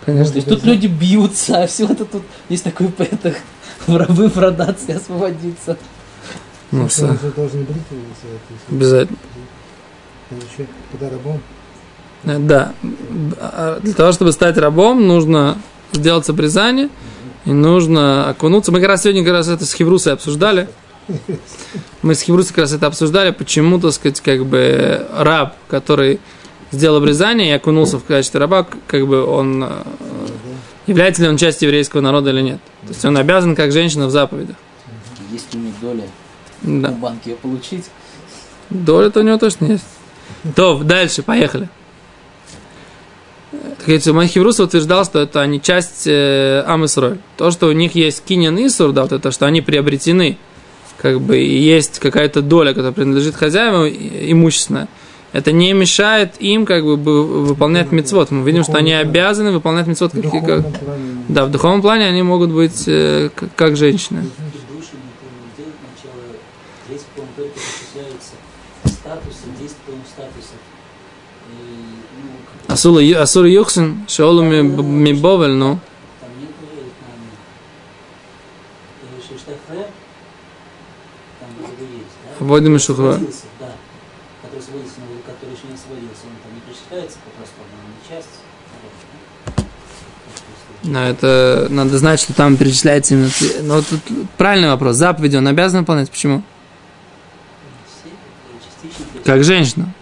То 0.00 0.06
Конечно. 0.06 0.34
есть 0.34 0.48
тут 0.48 0.64
люди 0.64 0.88
бьются, 0.88 1.62
а 1.62 1.66
все 1.68 1.86
это 1.86 2.04
тут 2.04 2.24
есть 2.48 2.64
такой 2.64 2.88
это, 2.98 3.32
в 3.86 3.96
рабы 3.96 4.28
продаться 4.28 4.90
и 4.90 4.94
освободиться. 4.96 5.78
Ну, 6.72 6.84
есть, 6.84 7.00
обязательно. 8.68 9.18
Еще 10.36 10.66
когда 10.92 11.10
рабом. 11.10 11.40
Э, 12.24 12.38
Да. 12.38 12.72
А 13.40 13.80
Для 13.80 13.94
того, 13.94 14.12
чтобы 14.12 14.32
стать 14.32 14.56
рабом, 14.58 15.06
нужно 15.06 15.58
сделать 15.92 16.28
обрезание 16.28 16.88
и 17.44 17.52
нужно 17.52 18.28
окунуться. 18.30 18.72
Мы 18.72 18.80
как 18.80 18.88
раз 18.88 19.02
сегодня 19.02 19.22
как 19.24 19.32
раз 19.32 19.48
это 19.48 19.64
с 19.66 19.72
Хеврусой 19.74 20.12
обсуждали. 20.14 20.68
Мы 22.02 22.14
с 22.14 22.22
Хеврусой 22.22 22.50
как 22.50 22.58
раз 22.58 22.72
это 22.72 22.86
обсуждали, 22.86 23.30
почему, 23.30 23.78
так 23.78 23.92
сказать, 23.92 24.20
как 24.22 24.46
бы 24.46 25.06
раб, 25.14 25.54
который 25.68 26.18
сделал 26.70 26.96
обрезание 26.96 27.50
и 27.50 27.52
окунулся 27.52 27.98
в 27.98 28.04
качестве 28.04 28.40
раба, 28.40 28.66
как 28.86 29.06
бы 29.06 29.22
он 29.24 29.62
э, 29.64 29.70
является 30.86 31.22
ли 31.22 31.28
он 31.28 31.36
частью 31.36 31.68
еврейского 31.68 32.00
народа 32.00 32.30
или 32.30 32.40
нет. 32.40 32.58
То 32.82 32.88
есть 32.88 33.04
он 33.04 33.16
обязан, 33.18 33.54
как 33.54 33.70
женщина 33.70 34.06
в 34.06 34.10
заповедях. 34.10 34.56
Есть 35.30 35.54
у 35.54 35.58
них 35.58 35.74
доля 35.80 36.04
Да. 36.62 36.88
у 36.88 36.92
банки 36.92 37.28
ее 37.28 37.36
получить. 37.36 37.84
Доля-то 38.70 39.20
у 39.20 39.22
него 39.22 39.36
точно 39.38 39.66
есть. 39.66 39.84
То, 40.54 40.78
дальше, 40.82 41.22
поехали. 41.22 41.68
Так 43.50 43.86
говорится, 43.86 44.12
Махиврус 44.12 44.60
утверждал, 44.60 45.04
что 45.04 45.20
это 45.20 45.40
они 45.40 45.60
часть 45.60 46.06
э, 46.06 46.62
Амисроль. 46.66 47.18
То, 47.36 47.50
что 47.50 47.66
у 47.68 47.72
них 47.72 47.94
есть 47.94 48.24
киньян 48.24 48.56
Исур, 48.66 48.92
да, 48.92 49.02
вот 49.02 49.12
это, 49.12 49.30
что 49.30 49.46
они 49.46 49.60
приобретены 49.60 50.38
как 50.98 51.20
бы 51.20 51.38
и 51.38 51.58
есть 51.58 51.98
какая-то 51.98 52.40
доля, 52.40 52.70
которая 52.70 52.92
принадлежит 52.92 53.34
хозяевам 53.36 53.84
и- 53.86 54.32
имущественная, 54.32 54.88
это 55.32 55.52
не 55.52 55.72
мешает 55.72 56.36
им 56.40 56.64
как 56.64 56.84
бы 56.84 56.96
выполнять 57.44 57.92
мецвод. 57.92 58.30
Мы 58.30 58.44
видим, 58.46 58.64
что 58.64 58.74
они 58.78 58.92
обязаны 58.92 59.50
выполнять 59.52 59.86
мецвод, 59.86 60.12
как, 60.12 60.46
как- 60.46 60.64
да, 61.28 61.44
в 61.44 61.50
духовном 61.50 61.82
плане 61.82 62.06
они 62.06 62.22
могут 62.22 62.50
быть 62.50 62.84
э, 62.86 63.30
как, 63.34 63.54
как 63.54 63.76
женщины. 63.76 64.22
Души 64.22 64.92
не 64.92 65.10
помню, 65.20 65.50
делать 65.58 65.74
начало. 65.82 66.22
Здесь, 66.88 67.02
по-моему, 67.14 67.34
только 67.36 67.54
начисляются 67.58 68.32
статусы, 68.86 69.46
10, 69.60 69.76
по-моему, 69.84 70.04
статусов. 70.08 70.58
И, 71.50 71.54
ну, 72.22 72.30
как 72.46 72.54
бы 72.54 72.63
Асула, 72.63 72.63
ю- 72.63 72.63
Асур 72.74 73.44
Юхсин, 73.44 74.04
Шаолу 74.08 74.42
ми- 74.42 74.62
Мибовель, 74.62 75.52
ну. 75.52 75.78
там 76.20 76.30
нет 76.40 76.50
проверить 76.56 76.92
на 77.02 77.14
И 79.02 79.20
Шештафре, 79.22 79.86
там 81.40 81.48
вроде 81.58 81.84
есть, 81.92 82.16
да? 82.24 82.44
Вводим 82.44 82.78
Который 84.42 84.62
сводится, 84.62 85.00
но 85.00 85.32
который 85.32 85.54
еще 85.54 85.66
это 91.08 91.66
надо 91.70 91.96
знать, 91.98 92.20
что 92.20 92.34
там 92.34 92.56
перечисляется 92.56 93.14
именно... 93.14 93.30
Но 93.62 93.80
тут 93.80 94.00
правильный 94.36 94.68
вопрос. 94.68 94.96
Заповедь 94.96 95.34
он 95.34 95.48
обязан 95.48 95.80
выполнять. 95.80 96.10
Почему? 96.10 96.42
Как 99.24 99.44
женщина. 99.44 99.94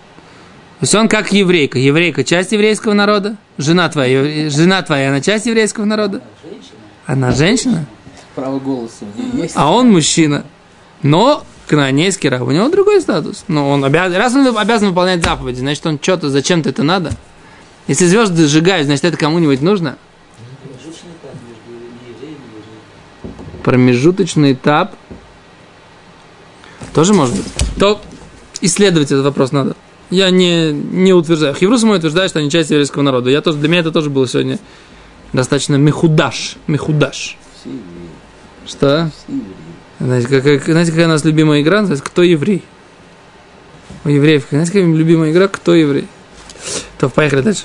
То 0.82 0.84
есть 0.84 0.96
он 0.96 1.08
как 1.08 1.32
еврейка. 1.32 1.78
Еврейка– 1.78 2.24
часть 2.24 2.50
еврейского 2.50 2.92
народа. 2.92 3.36
Жена 3.56 3.88
твоя, 3.88 4.50
жена 4.50 4.82
твоя, 4.82 5.10
она 5.10 5.20
часть 5.20 5.46
еврейского 5.46 5.84
народа. 5.84 6.22
Она 7.06 7.30
женщина, 7.30 7.86
Право 8.34 8.58
голоса 8.58 9.04
у 9.04 9.16
нее 9.16 9.42
есть. 9.44 9.54
а 9.56 9.70
он 9.72 9.92
мужчина. 9.92 10.44
Но 11.04 11.44
канонейский 11.68 12.28
раб, 12.28 12.42
у 12.42 12.50
него 12.50 12.68
другой 12.68 13.00
статус. 13.00 13.44
Но 13.46 13.70
он 13.70 13.84
обязан, 13.84 14.18
раз 14.18 14.34
он 14.34 14.58
обязан 14.58 14.88
выполнять 14.88 15.22
заповеди, 15.22 15.60
значит, 15.60 15.86
он 15.86 16.00
что-то, 16.02 16.30
зачем-то 16.30 16.70
это 16.70 16.82
надо. 16.82 17.12
Если 17.86 18.06
звезды 18.06 18.48
сжигают, 18.48 18.86
значит, 18.86 19.04
это 19.04 19.16
кому-нибудь 19.16 19.62
нужно. 19.62 19.98
Промежуточный 23.62 24.54
этап. 24.54 24.96
Тоже 26.92 27.14
может 27.14 27.36
быть. 27.36 27.46
То 27.78 28.00
исследовать 28.60 29.12
этот 29.12 29.24
вопрос 29.24 29.52
надо. 29.52 29.76
Я 30.12 30.28
не, 30.28 30.72
не 30.72 31.14
утверждаю. 31.14 31.54
Хеврусы 31.54 31.86
мой 31.86 31.98
что 31.98 32.38
они 32.38 32.50
часть 32.50 32.68
еврейского 32.70 33.00
народа. 33.02 33.30
Я 33.30 33.40
тоже, 33.40 33.56
для 33.56 33.68
меня 33.70 33.80
это 33.80 33.90
тоже 33.92 34.10
было 34.10 34.28
сегодня 34.28 34.58
достаточно 35.32 35.76
мехудаш. 35.76 36.56
Мехудаш. 36.66 37.38
Что? 38.66 39.10
Знаете, 39.98 40.28
как, 40.28 40.64
знаете, 40.64 40.90
какая 40.90 41.06
у 41.06 41.08
нас 41.08 41.24
любимая 41.24 41.62
игра? 41.62 41.80
Называется 41.80 42.04
«Кто 42.04 42.22
еврей?» 42.22 42.62
У 44.04 44.10
евреев. 44.10 44.44
Знаете, 44.50 44.72
какая 44.72 44.86
любимая 44.92 45.30
игра 45.32 45.48
«Кто 45.48 45.74
еврей?» 45.74 46.06
То, 46.98 47.08
поехали 47.08 47.40
дальше. 47.40 47.64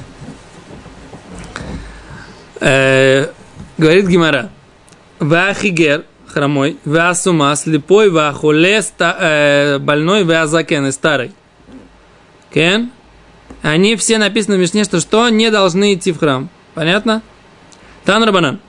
Э, 2.61 3.27
говорит 3.77 4.07
Гимара. 4.07 4.51
Вахигер, 5.19 6.05
хромой, 6.27 6.77
васума, 6.85 7.53
слепой, 7.57 8.09
вахуле, 8.09 8.81
ста- 8.81 9.17
э, 9.19 9.79
больной, 9.79 10.23
вазакен, 10.23 10.89
старый. 10.93 11.33
Кен? 12.53 12.91
Они 13.61 13.95
все 13.95 14.17
написаны 14.17 14.57
в 14.57 14.59
Мишне, 14.59 14.83
что 14.83 14.99
что 14.99 15.29
не 15.29 15.49
должны 15.51 15.93
идти 15.93 16.11
в 16.11 16.19
храм. 16.19 16.49
Понятно? 16.73 17.21
Тан 18.05 18.23
Рабанан. 18.23 18.59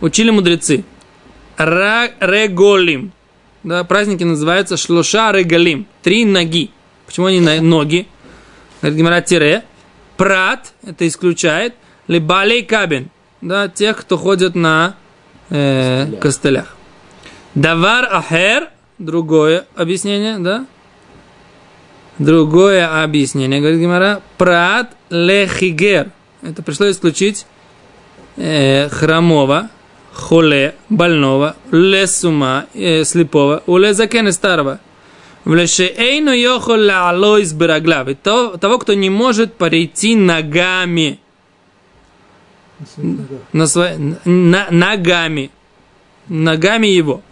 Учили 0.00 0.30
мудрецы. 0.30 0.84
Ра- 1.56 2.10
Реголим. 2.20 3.12
Да, 3.62 3.84
праздники 3.84 4.24
называются 4.24 4.76
шлуша 4.76 5.32
регалим. 5.32 5.86
Три 6.02 6.24
ноги. 6.24 6.70
Почему 7.06 7.26
они 7.26 7.40
на- 7.40 7.60
ноги? 7.60 8.06
Говорит 8.80 8.98
Гимара 8.98 9.20
тире. 9.20 9.64
Прат, 10.16 10.72
это 10.82 11.06
исключает. 11.06 11.74
Либалей 12.08 12.62
кабин. 12.62 13.10
Да, 13.40 13.68
тех, 13.68 13.98
кто 13.98 14.16
ходит 14.18 14.54
на 14.54 14.94
э, 15.50 16.10
костылях. 16.20 16.76
Давар 17.54 18.08
ахер, 18.10 18.68
другое 18.98 19.66
объяснение, 19.74 20.38
да? 20.38 20.66
Другое 22.20 23.02
объяснение, 23.02 23.60
говорит 23.60 23.80
Гимара. 23.80 24.20
Прат 24.36 24.94
лехигер. 25.08 26.10
Это 26.42 26.62
пришлось 26.62 26.92
исключить 26.96 27.46
э, 28.36 28.90
хромого, 28.90 29.70
холе, 30.12 30.74
больного, 30.90 31.56
лесума, 31.72 32.66
э, 32.74 33.04
слепого, 33.04 33.62
у 33.66 33.78
лезакена 33.78 34.32
старого. 34.32 34.80
В 35.46 35.54
лешеэйну 35.54 36.32
йохол 36.32 36.76
лаалойс 36.78 37.54
бераглав. 37.54 38.08
И 38.08 38.14
то- 38.14 38.58
Того, 38.58 38.78
кто 38.78 38.92
не 38.92 39.08
может 39.08 39.54
перейти 39.54 40.14
ногами. 40.14 41.20
На 42.78 42.86
своих 42.86 43.16
ногах. 43.18 43.40
На 43.52 43.62
сво- 43.62 44.18
на- 44.26 44.66
ногами. 44.70 45.50
Ногами 46.28 46.86
его. 46.88 47.22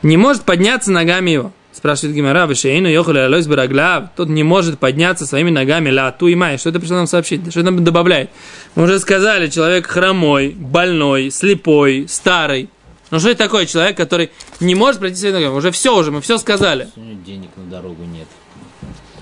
Не 0.00 0.16
может 0.16 0.44
подняться 0.44 0.90
ногами 0.90 1.32
его. 1.32 1.52
Спрашивает 1.72 2.16
Гимара, 2.16 2.46
Вишейну 2.46 2.88
Йохали 2.88 3.20
Алойс 3.20 3.46
Бараглав, 3.46 4.10
тот 4.16 4.28
не 4.28 4.42
может 4.42 4.80
подняться 4.80 5.24
своими 5.24 5.50
ногами, 5.50 5.88
ла 5.90 6.10
ту 6.10 6.26
и 6.26 6.34
май. 6.34 6.58
Что 6.58 6.70
это 6.70 6.80
пришло 6.80 6.96
нам 6.96 7.06
сообщить? 7.06 7.48
Что 7.50 7.62
нам 7.62 7.84
добавляет? 7.84 8.30
Мы 8.74 8.84
уже 8.84 8.98
сказали, 8.98 9.48
человек 9.48 9.86
хромой, 9.86 10.50
больной, 10.50 11.30
слепой, 11.30 12.06
старый. 12.08 12.68
Ну 13.12 13.20
что 13.20 13.30
это 13.30 13.44
такое 13.44 13.66
человек, 13.66 13.96
который 13.96 14.30
не 14.58 14.74
может 14.74 14.98
пройти 14.98 15.16
своими 15.16 15.36
ногами? 15.36 15.54
Уже 15.54 15.70
все 15.70 15.96
уже, 15.96 16.10
мы 16.10 16.20
все 16.20 16.38
сказали. 16.38 16.88
Денег 16.96 17.50
на 17.56 17.64
дорогу 17.70 18.02
нет. 18.02 18.26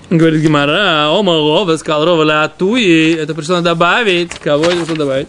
Говорит 0.09 0.41
Гимара, 0.41 1.09
ома 1.11 1.33
рова, 1.33 1.77
сказал 1.77 2.03
рова 2.03 2.23
ла 2.23 2.47
ту 2.47 2.75
и 2.75 3.13
это 3.13 3.35
пришло 3.35 3.61
добавить. 3.61 4.33
Кого 4.39 4.65
это 4.65 4.77
пришло 4.77 4.95
добавить? 4.95 5.27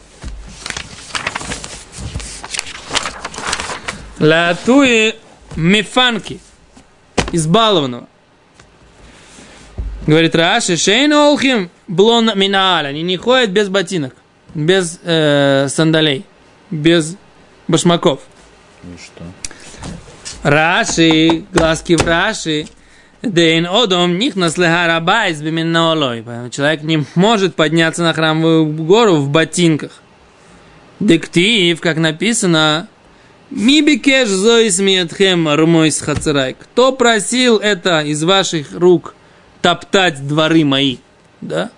Ла 4.18 4.56
ту 4.64 4.82
и 4.82 5.14
мифанки. 5.56 6.40
Избалованного. 7.32 8.08
Говорит 10.06 10.34
Раши, 10.34 10.76
шейн 10.76 11.12
олхим 11.12 11.70
блон 11.86 12.30
минааль. 12.34 12.86
Они 12.86 13.02
не 13.02 13.16
ходят 13.16 13.50
без 13.50 13.68
ботинок, 13.68 14.14
без 14.54 14.98
э, 15.04 15.68
сандалей, 15.68 16.24
без 16.70 17.16
башмаков. 17.68 18.20
Ну 18.82 18.96
что? 18.98 19.22
Раши, 20.42 21.44
глазки 21.52 21.96
в 21.96 22.06
Раши. 22.06 22.66
Дейн 23.22 23.66
одом 23.66 24.18
них 24.18 24.34
наслегарабайс 24.34 25.42
биминолой. 25.42 26.24
Человек 26.50 26.82
не 26.82 27.04
может 27.14 27.54
подняться 27.54 28.02
на 28.02 28.14
храмовую 28.14 28.64
гору 28.66 29.16
в 29.16 29.28
ботинках. 29.28 30.00
Дектив, 31.00 31.78
как 31.80 31.98
написано, 31.98 32.88
Мибикеш 33.50 34.28
зоис 34.28 34.78
миетхем 34.78 35.48
румойс 35.52 36.00
хацерай. 36.00 36.54
Кто 36.54 36.92
просил 36.92 37.56
это 37.56 38.00
из 38.00 38.22
ваших 38.22 38.72
рук 38.72 39.14
топтать 39.60 40.26
дворы 40.26 40.64
мои? 40.64 40.98
Да? 41.40 41.70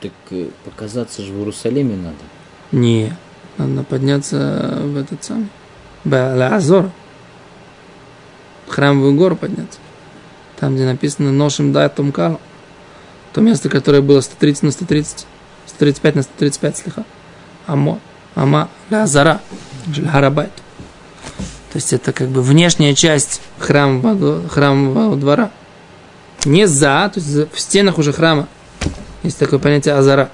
Так 0.00 0.12
э, 0.30 0.48
показаться 0.64 1.22
же 1.22 1.32
в 1.32 1.36
Иерусалиме 1.36 1.96
надо. 1.96 2.16
Не. 2.72 3.14
Надо 3.58 3.82
подняться 3.84 4.78
в 4.80 4.96
этот 4.96 5.22
самый. 5.22 5.48
Азор. 6.04 6.90
В 8.66 8.70
храмовую 8.70 9.14
гору 9.14 9.36
подняться. 9.36 9.78
Там, 10.58 10.76
где 10.76 10.86
написано 10.86 11.30
Ношим 11.30 11.72
Датум 11.72 12.12
Кал. 12.12 12.40
То 13.34 13.42
место, 13.42 13.68
которое 13.68 14.00
было 14.00 14.22
130 14.22 14.62
на 14.62 14.70
130. 14.70 15.26
135 15.66 16.14
на 16.14 16.22
135 16.22 16.76
слегка. 16.78 17.04
Амо. 17.66 18.00
Ама. 18.34 18.70
Лазара. 18.90 19.42
Харабайт. 20.10 20.61
То 21.72 21.78
есть 21.78 21.94
это 21.94 22.12
как 22.12 22.28
бы 22.28 22.42
внешняя 22.42 22.94
часть 22.94 23.40
храмового, 23.58 24.46
храмового 24.46 25.16
двора. 25.16 25.50
Не 26.44 26.66
за, 26.66 27.10
то 27.12 27.18
есть 27.18 27.50
в 27.50 27.58
стенах 27.58 27.96
уже 27.96 28.12
храма. 28.12 28.46
Есть 29.22 29.38
такое 29.38 29.58
понятие 29.58 29.94
азара. 29.94 30.30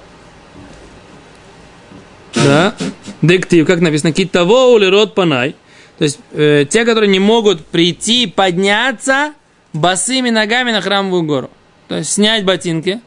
Да. 2.35 2.75
Дектив, 3.21 3.65
как 3.65 3.79
написано, 3.79 4.11
китаво 4.11 4.77
или 4.77 4.85
род 4.87 5.15
панай. 5.15 5.55
То 5.97 6.03
есть 6.03 6.19
э, 6.33 6.65
те, 6.69 6.83
которые 6.83 7.09
не 7.09 7.19
могут 7.19 7.65
прийти, 7.65 8.27
подняться 8.27 9.33
босыми 9.71 10.29
ногами 10.29 10.71
на 10.71 10.81
храмовую 10.81 11.23
гору. 11.23 11.49
То 11.87 11.95
есть 11.95 12.11
снять 12.11 12.43
ботинки 12.43 12.99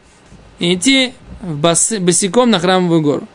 и 0.59 0.75
идти 0.75 1.13
босы- 1.43 2.01
босиком 2.01 2.51
на 2.51 2.61
храмовую 2.61 3.03
гору. 3.03 3.29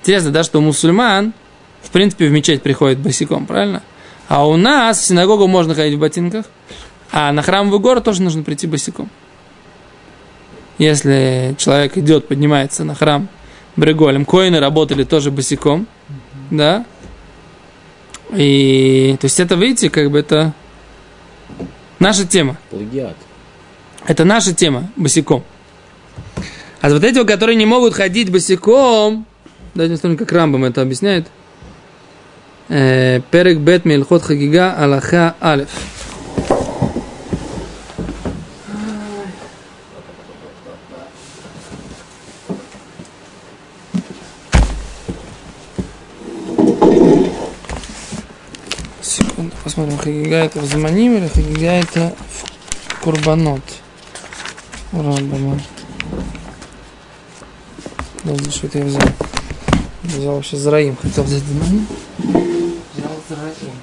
Интересно, 0.00 0.30
да, 0.30 0.42
что 0.42 0.60
мусульман, 0.62 1.34
в 1.82 1.90
принципе, 1.90 2.28
в 2.28 2.32
мечеть 2.32 2.62
приходит 2.62 2.98
босиком, 2.98 3.44
правильно? 3.46 3.82
А 4.32 4.46
у 4.46 4.56
нас 4.56 4.98
в 4.98 5.04
синагогу 5.04 5.46
можно 5.46 5.74
ходить 5.74 5.96
в 5.96 6.00
ботинках, 6.00 6.46
а 7.10 7.32
на 7.32 7.42
храмовую 7.42 7.80
гору 7.80 8.00
тоже 8.00 8.22
нужно 8.22 8.42
прийти 8.42 8.66
босиком. 8.66 9.10
Если 10.78 11.54
человек 11.58 11.98
идет, 11.98 12.28
поднимается 12.28 12.82
на 12.84 12.94
храм 12.94 13.28
Бреголем, 13.76 14.24
коины 14.24 14.58
работали 14.58 15.04
тоже 15.04 15.30
босиком, 15.30 15.86
да? 16.50 16.86
И, 18.34 19.18
то 19.20 19.26
есть 19.26 19.38
это, 19.38 19.54
видите, 19.54 19.90
как 19.90 20.10
бы 20.10 20.20
это 20.20 20.54
наша 21.98 22.26
тема. 22.26 22.56
Плагиат. 22.70 23.16
Это 24.06 24.24
наша 24.24 24.54
тема, 24.54 24.90
босиком. 24.96 25.44
А 26.80 26.88
вот 26.88 27.04
эти, 27.04 27.22
которые 27.22 27.56
не 27.56 27.66
могут 27.66 27.92
ходить 27.92 28.32
босиком, 28.32 29.26
давайте 29.74 29.96
посмотрим, 29.96 30.16
как 30.16 30.32
Рамбам 30.32 30.64
это 30.64 30.80
объясняет. 30.80 31.28
Э, 32.74 33.20
Перек 33.30 33.58
бет 33.58 33.84
мельхот 33.84 34.22
хагига 34.22 34.72
алаха 34.72 35.34
алеф. 35.42 35.68
Секунду, 49.02 49.52
посмотрим, 49.62 49.98
хагига 49.98 50.36
это 50.36 50.60
в 50.60 50.64
Заманим 50.64 51.18
или 51.18 51.28
хагига 51.28 51.72
это 51.72 52.14
в 52.88 53.00
Курбанот. 53.02 53.60
Рамбама. 54.92 55.60
Да, 58.24 58.34
за 58.34 58.50
что 58.50 58.66
это 58.68 58.78
я 58.78 58.84
взял? 58.86 59.02
Взял 60.04 60.36
вообще 60.36 60.56
Зраим. 60.56 60.96
Хотел 60.96 61.24
взять 61.24 61.42
Заманим. 61.42 62.51
Взял 63.32 63.54
Зраим. 63.54 63.82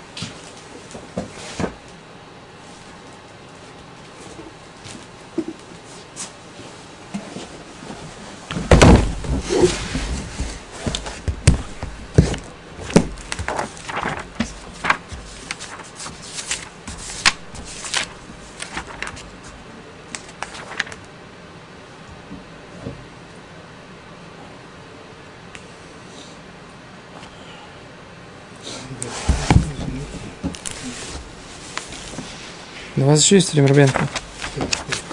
У 33.00 33.06
вас 33.06 33.24
еще 33.24 33.36
есть 33.36 33.54
Ремербенко? 33.54 34.08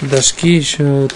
Дашки 0.01 0.49
еще... 0.49 1.09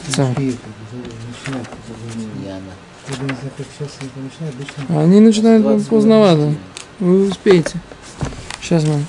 Они 4.89 5.19
начинают 5.19 5.89
поздновато. 5.89 6.55
Вы 7.01 7.29
успеете. 7.29 7.77
Сейчас 8.63 8.85
мы... 8.85 9.05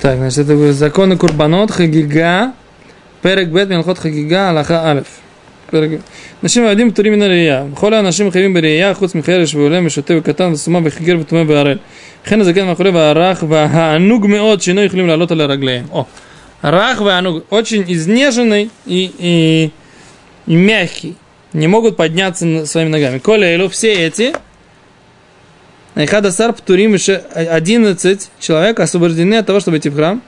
Так, 0.00 0.18
значит, 0.18 0.38
это 0.38 0.72
законы 0.74 1.16
Курбанот, 1.16 1.70
Хагига, 1.70 2.52
Перек 3.22 3.48
Бет, 3.48 3.70
Милхот 3.70 3.98
Хагига, 3.98 4.50
Аллаха 4.50 4.84
Алиф. 4.84 5.06
Перек 5.70 6.02
נשים 6.46 6.64
וילדים 6.64 6.90
פטורים 6.90 7.12
מן 7.12 7.22
הראייה. 7.22 7.64
וכל 7.72 7.94
האנשים 7.94 8.30
חייבים 8.30 8.54
בראייה, 8.54 8.94
חוץ 8.94 9.14
מחיילש 9.14 9.54
ועולה 9.54 9.80
ושוטה 9.86 10.14
וקטן 10.18 10.52
וסומה 10.52 10.78
וחגר 10.84 11.16
וטומא 11.20 11.42
והרל. 11.46 11.78
וכן 12.24 12.40
הזקן 12.40 12.68
והחולה 12.68 12.90
והרך 12.94 13.44
והענוג 13.48 14.26
מאוד 14.26 14.62
שאינו 14.62 14.82
יכולים 14.82 15.06
לעלות 15.06 15.30
על 15.30 15.40
הרגליהם. 15.40 15.84
או, 15.90 16.04
רך 16.64 17.00
והענוג, 17.00 17.40
очень 17.50 17.84
изнеженный 17.88 18.70
и, 18.86 19.10
и, 19.18 19.70
и 20.46 20.56
мягкий. 20.56 21.14
Не 21.52 21.66
могут 21.66 21.96
подняться 21.96 22.66
своими 22.66 22.90
ногами. 22.90 23.18
Коля 23.18 23.46
Элю, 23.54 23.68
все 23.68 23.92
эти, 24.06 24.32
Айхадасар 25.96 26.52
Птурим, 26.52 26.94
11 26.94 28.30
человек 28.38 28.78
освобождены 28.78 29.34
от 29.34 29.46
того, 29.46 29.58
чтобы 29.60 29.78
идти 29.78 29.88
в 29.88 29.96
храм. 29.96 30.22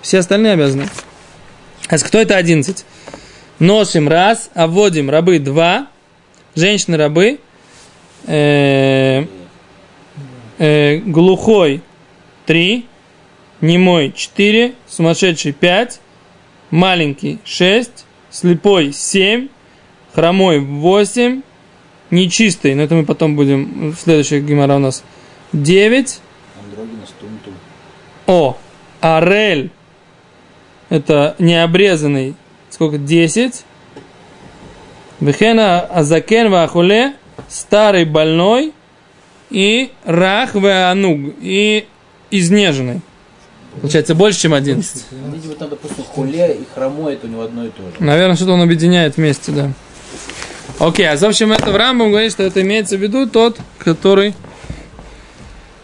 Все 0.00 0.18
остальные 0.18 0.52
обязаны. 0.52 0.86
А 1.88 1.98
кто 1.98 2.18
это 2.18 2.36
11? 2.36 2.84
Носим 3.62 4.08
раз, 4.08 4.50
а 4.54 4.66
вводим 4.66 5.08
рабы 5.08 5.38
два, 5.38 5.86
женщины-рабы, 6.56 7.38
э, 8.26 9.24
э, 10.58 10.96
глухой 10.96 11.80
три, 12.44 12.86
немой 13.60 14.12
четыре, 14.16 14.74
сумасшедший 14.88 15.52
пять, 15.52 16.00
маленький 16.72 17.38
шесть, 17.44 18.04
слепой 18.30 18.92
семь, 18.92 19.46
хромой 20.12 20.58
восемь, 20.58 21.42
нечистый, 22.10 22.74
но 22.74 22.82
это 22.82 22.96
мы 22.96 23.04
потом 23.04 23.36
будем, 23.36 23.92
в 23.92 23.96
следующей 23.96 24.40
гемора 24.40 24.74
у 24.74 24.80
нас 24.80 25.04
девять, 25.52 26.20
Андрогинус 26.60 27.14
Тунту. 27.20 27.52
о, 28.26 28.56
Арель, 29.00 29.70
это 30.88 31.36
необрезанный, 31.38 32.34
сколько, 32.72 32.98
10. 32.98 33.64
Вехена 35.20 35.80
Азакен 35.80 36.50
Вахуле, 36.50 37.14
старый 37.48 38.04
больной, 38.04 38.72
и 39.50 39.92
Рах 40.04 40.54
Веануг, 40.54 41.34
и 41.40 41.86
изнеженный. 42.30 43.02
Получается 43.80 44.14
больше, 44.14 44.40
чем 44.40 44.54
11. 44.54 45.04
Видимо, 45.32 45.54
там, 45.54 45.68
допустим, 45.70 46.04
хуле 46.04 46.54
и 46.54 46.66
хромой, 46.74 47.14
это 47.14 47.26
у 47.26 47.30
него 47.30 47.42
одно 47.42 47.66
и 47.66 47.68
то 47.68 47.82
же. 47.82 47.92
Наверное, 48.00 48.36
что-то 48.36 48.52
он 48.52 48.62
объединяет 48.62 49.16
вместе, 49.16 49.52
да. 49.52 49.70
Окей, 50.78 51.08
а 51.08 51.16
в 51.16 51.24
общем, 51.24 51.52
это 51.52 51.70
в 51.70 51.76
Рамбам 51.76 52.10
говорит, 52.10 52.32
что 52.32 52.42
это 52.42 52.62
имеется 52.62 52.96
в 52.96 53.00
виду 53.00 53.26
тот, 53.26 53.58
который 53.78 54.34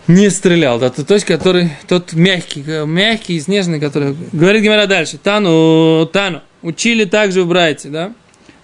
не 0.07 0.31
стрелял, 0.31 0.79
да, 0.79 0.89
то 0.89 1.15
есть, 1.15 1.27
который, 1.27 1.71
тот 1.87 2.15
мягкий, 2.15 2.65
мягкий 2.87 3.37
и 3.37 3.41
снежный, 3.41 3.79
который... 3.79 4.17
Говорит 4.33 4.63
Гимара 4.63 4.87
дальше, 4.87 5.19
Тану, 5.19 6.09
Тану, 6.11 6.41
учили 6.63 7.05
также 7.05 7.43
в 7.43 7.49
Брайте, 7.49 7.89
да, 7.89 8.13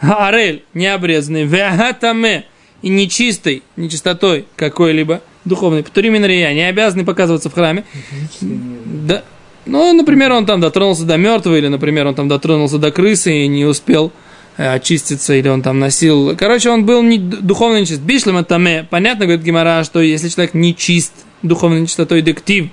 Арель, 0.01 0.65
необрезанный, 0.75 1.45
Веагатаме, 1.45 2.45
и 2.83 2.91
нечистый, 2.91 3.63
нечистотой 3.77 4.45
какой-либо, 4.57 5.23
духовный, 5.45 5.83
Птуриминрия, 5.83 6.53
не 6.53 6.69
обязаны 6.69 7.05
показываться 7.05 7.49
в 7.49 7.55
храме, 7.55 7.85
да, 8.41 9.25
ну, 9.67 9.93
например, 9.93 10.33
он 10.33 10.47
там 10.47 10.61
дотронулся 10.61 11.05
до 11.05 11.17
мертвого, 11.17 11.57
или, 11.57 11.69
например, 11.69 12.07
он 12.07 12.15
там 12.15 12.29
дотронулся 12.29 12.79
до 12.79 12.91
крысы 12.91 13.45
и 13.45 13.49
не 13.49 13.65
успел 13.65 14.13
э, 14.57 14.75
очиститься, 14.75 15.35
или 15.35 15.49
он 15.49 15.63
там 15.63 15.79
носил... 15.79 16.37
Короче, 16.37 16.71
он 16.71 16.85
был 16.85 17.03
не, 17.03 17.19
духовно 17.19 17.81
нечист. 17.81 18.01
Бишлем 18.01 18.45
таме. 18.45 18.87
Понятно, 18.89 19.25
говорит 19.25 19.45
Гимара, 19.45 19.83
что 19.85 20.01
если 20.01 20.29
человек 20.29 20.55
нечист 20.55 21.13
духовной 21.43 21.81
нечистотой, 21.81 22.21
дектив. 22.21 22.69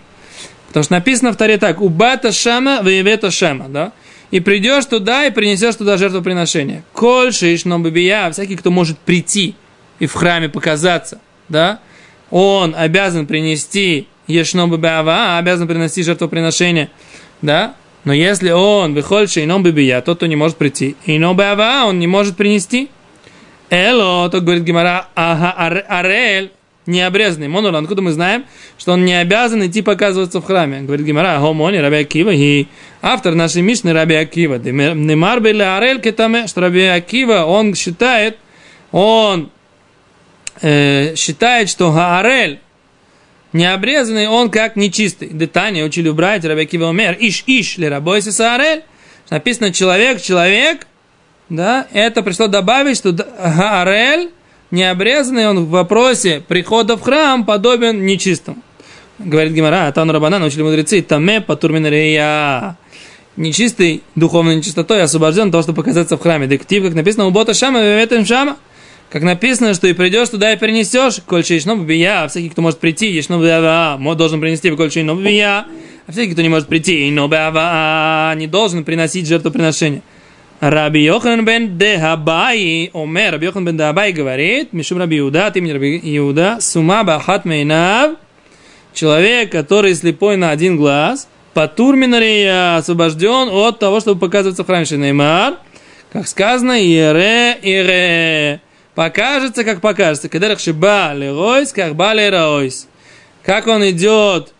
Потому 0.68 0.84
что 0.84 0.94
написано 0.94 1.32
в 1.32 1.38
Таре 1.38 1.58
так, 1.58 1.82
убата 1.82 2.32
шама, 2.32 2.82
воевета 2.82 3.32
шама, 3.32 3.70
да? 3.70 3.94
И 4.32 4.40
придешь 4.40 4.86
туда 4.86 5.26
и 5.26 5.32
принесешь 5.32 5.76
туда 5.76 5.98
жертвоприношение. 5.98 6.84
Коль 6.94 7.34
шиш 7.34 7.66
бибия, 7.66 8.32
всякий, 8.32 8.56
кто 8.56 8.72
может 8.72 8.98
прийти 8.98 9.56
и 10.00 10.08
в 10.08 10.14
храме 10.14 10.48
показаться, 10.48 11.20
да? 11.50 11.80
Он 12.30 12.74
обязан 12.76 13.28
принести 13.28 14.08
ешно 14.28 14.68
бибиава, 14.68 15.38
обязан 15.38 15.68
принести 15.68 16.02
жертвоприношение, 16.02 16.90
да? 17.42 17.76
Но 18.06 18.14
если 18.14 18.52
он 18.52 18.94
выходит 18.94 19.36
и 19.38 19.46
ном 19.46 19.64
бибия, 19.64 20.02
тот, 20.02 20.18
кто 20.18 20.26
не 20.28 20.38
может 20.38 20.58
прийти, 20.58 20.96
и 21.06 21.20
ном 21.20 21.36
биава, 21.36 21.86
он 21.86 22.00
не 22.00 22.08
может 22.08 22.38
принести. 22.38 22.90
Эло, 23.70 24.30
то 24.30 24.42
говорит 24.42 24.64
Гимара, 24.64 25.08
ага, 25.14 25.54
ар- 25.56 25.86
арель, 25.88 26.52
необрезанный. 26.92 27.48
Монор, 27.48 27.76
откуда 27.76 28.02
мы 28.02 28.12
знаем, 28.12 28.46
что 28.78 28.94
он 28.94 29.06
не 29.06 29.14
обязан 29.20 29.66
идти 29.66 29.82
показываться 29.82 30.42
в 30.42 30.46
храме. 30.46 30.82
Говорит 30.82 31.06
Гимара, 31.06 31.40
гомони, 31.40 31.78
Раби 31.78 31.98
Акива, 31.98 32.30
и 32.30 32.68
автор 33.02 33.34
нашей 33.34 33.62
Мишны 33.62 33.94
Раби 33.94 34.16
Акива. 34.16 34.58
Немар 34.60 35.40
бели 35.40 35.64
арель 35.64 36.00
кетаме, 36.00 36.48
что 36.48 36.62
Раби 36.62 36.84
Акива, 36.84 37.46
он 37.46 37.74
считает, 37.74 38.38
он 38.92 39.50
э, 40.62 41.16
считает, 41.16 41.70
что 41.70 41.92
Гаарель, 41.92 42.60
необрезанный, 43.54 44.28
он 44.28 44.50
как 44.50 44.76
нечистый. 44.76 45.30
Детание 45.30 45.86
учили 45.86 46.10
в 46.10 46.16
брате 46.16 46.48
Раби 46.48 46.64
Акива 46.64 46.90
умер. 46.90 47.18
Иш, 47.20 47.44
иш, 47.48 47.78
ли 47.78 47.88
рабойся 47.88 48.32
саарель. 48.32 48.84
Написано 49.30 49.72
человек, 49.72 50.22
человек, 50.22 50.88
да, 51.48 51.88
это 51.94 52.22
пришло 52.22 52.48
добавить, 52.48 52.98
что 52.98 53.14
Гаарель, 53.14 54.32
необрезанный, 54.72 55.48
он 55.48 55.66
в 55.66 55.70
вопросе 55.70 56.42
прихода 56.48 56.98
в 56.98 57.02
храм 57.02 57.46
подобен 57.46 58.06
нечистому. 58.06 58.58
Говорит 59.20 59.54
Гимара, 59.54 59.88
а 59.88 59.92
там 59.92 60.10
Рабана 60.10 60.40
научили 60.40 60.64
мудрецы, 60.64 61.02
таме 61.02 61.42
патурминария. 61.42 62.78
Нечистый 63.38 64.02
духовной 64.16 64.56
нечистотой 64.56 65.04
освобожден 65.04 65.48
от 65.48 65.52
того, 65.52 65.64
чтобы 65.64 65.78
показаться 65.78 66.18
в 66.18 66.22
храме. 66.22 66.48
Дектив, 66.48 66.84
как 66.84 66.96
написано, 66.96 67.28
у 67.28 67.32
бота 67.32 67.54
шама, 67.54 67.82
веветен 67.82 68.26
шама. 68.26 68.58
Как 69.10 69.24
написано, 69.24 69.74
что 69.74 69.88
и 69.88 69.94
придешь 69.94 70.30
туда 70.30 70.54
и 70.54 70.58
перенесешь, 70.58 71.22
кольче 71.26 71.56
ешно 71.56 71.76
бия, 71.76 72.28
всякий, 72.30 72.50
кто 72.50 72.62
может 72.62 72.80
прийти, 72.80 73.12
ешно 73.12 73.42
бия, 73.42 73.98
должен 74.16 74.40
принести 74.40 74.72
кольче 74.72 75.02
ешно 75.02 75.16
бия, 75.16 75.66
а 76.08 76.12
всякий, 76.12 76.32
кто 76.32 76.42
не 76.42 76.50
может 76.50 76.68
прийти, 76.68 77.12
но 77.12 77.28
не 78.36 78.48
должен 78.48 78.86
приносить 78.86 79.28
жертвоприношение. 79.28 80.02
Раби 80.62 81.02
Йохан 81.06 81.44
бен 81.44 81.76
Дехабай, 81.80 82.92
Омер, 82.94 83.32
Раби 83.32 83.46
Йохан 83.48 83.66
бен 83.66 83.78
Дехабай 83.78 84.12
говорит, 84.12 84.74
Мишум 84.74 85.00
Раби 85.00 85.18
Иуда, 85.18 85.48
от 85.48 85.58
имени 85.58 85.72
Раби 85.72 86.00
Иуда, 86.18 86.58
Сума 86.60 87.04
Бахат 87.04 87.46
Мейнав, 87.46 88.12
человек, 88.94 89.52
который 89.52 89.96
слепой 89.96 90.38
на 90.38 90.52
один 90.52 90.78
глаз, 90.78 91.28
Патур 91.56 91.96
Минария 91.96 92.78
освобожден 92.78 93.50
от 93.50 93.80
того, 93.80 94.02
чтобы 94.02 94.20
показываться 94.20 94.64
в 94.64 94.68
храме 94.68 94.86
Шинеймар, 94.86 95.56
как 96.14 96.28
сказано, 96.28 96.80
Ире, 96.80 97.58
Ире, 97.64 98.62
покажется, 98.94 99.64
как 99.64 99.82
покажется. 99.82 100.30
Кадарах 100.30 100.60
Шиба, 100.60 101.14
Леройс, 101.16 101.74
как 101.74 101.96
Ба 101.96 102.14
Леройс. 102.14 102.88
Как 103.44 103.66
он 103.66 103.90
идет 103.90 104.54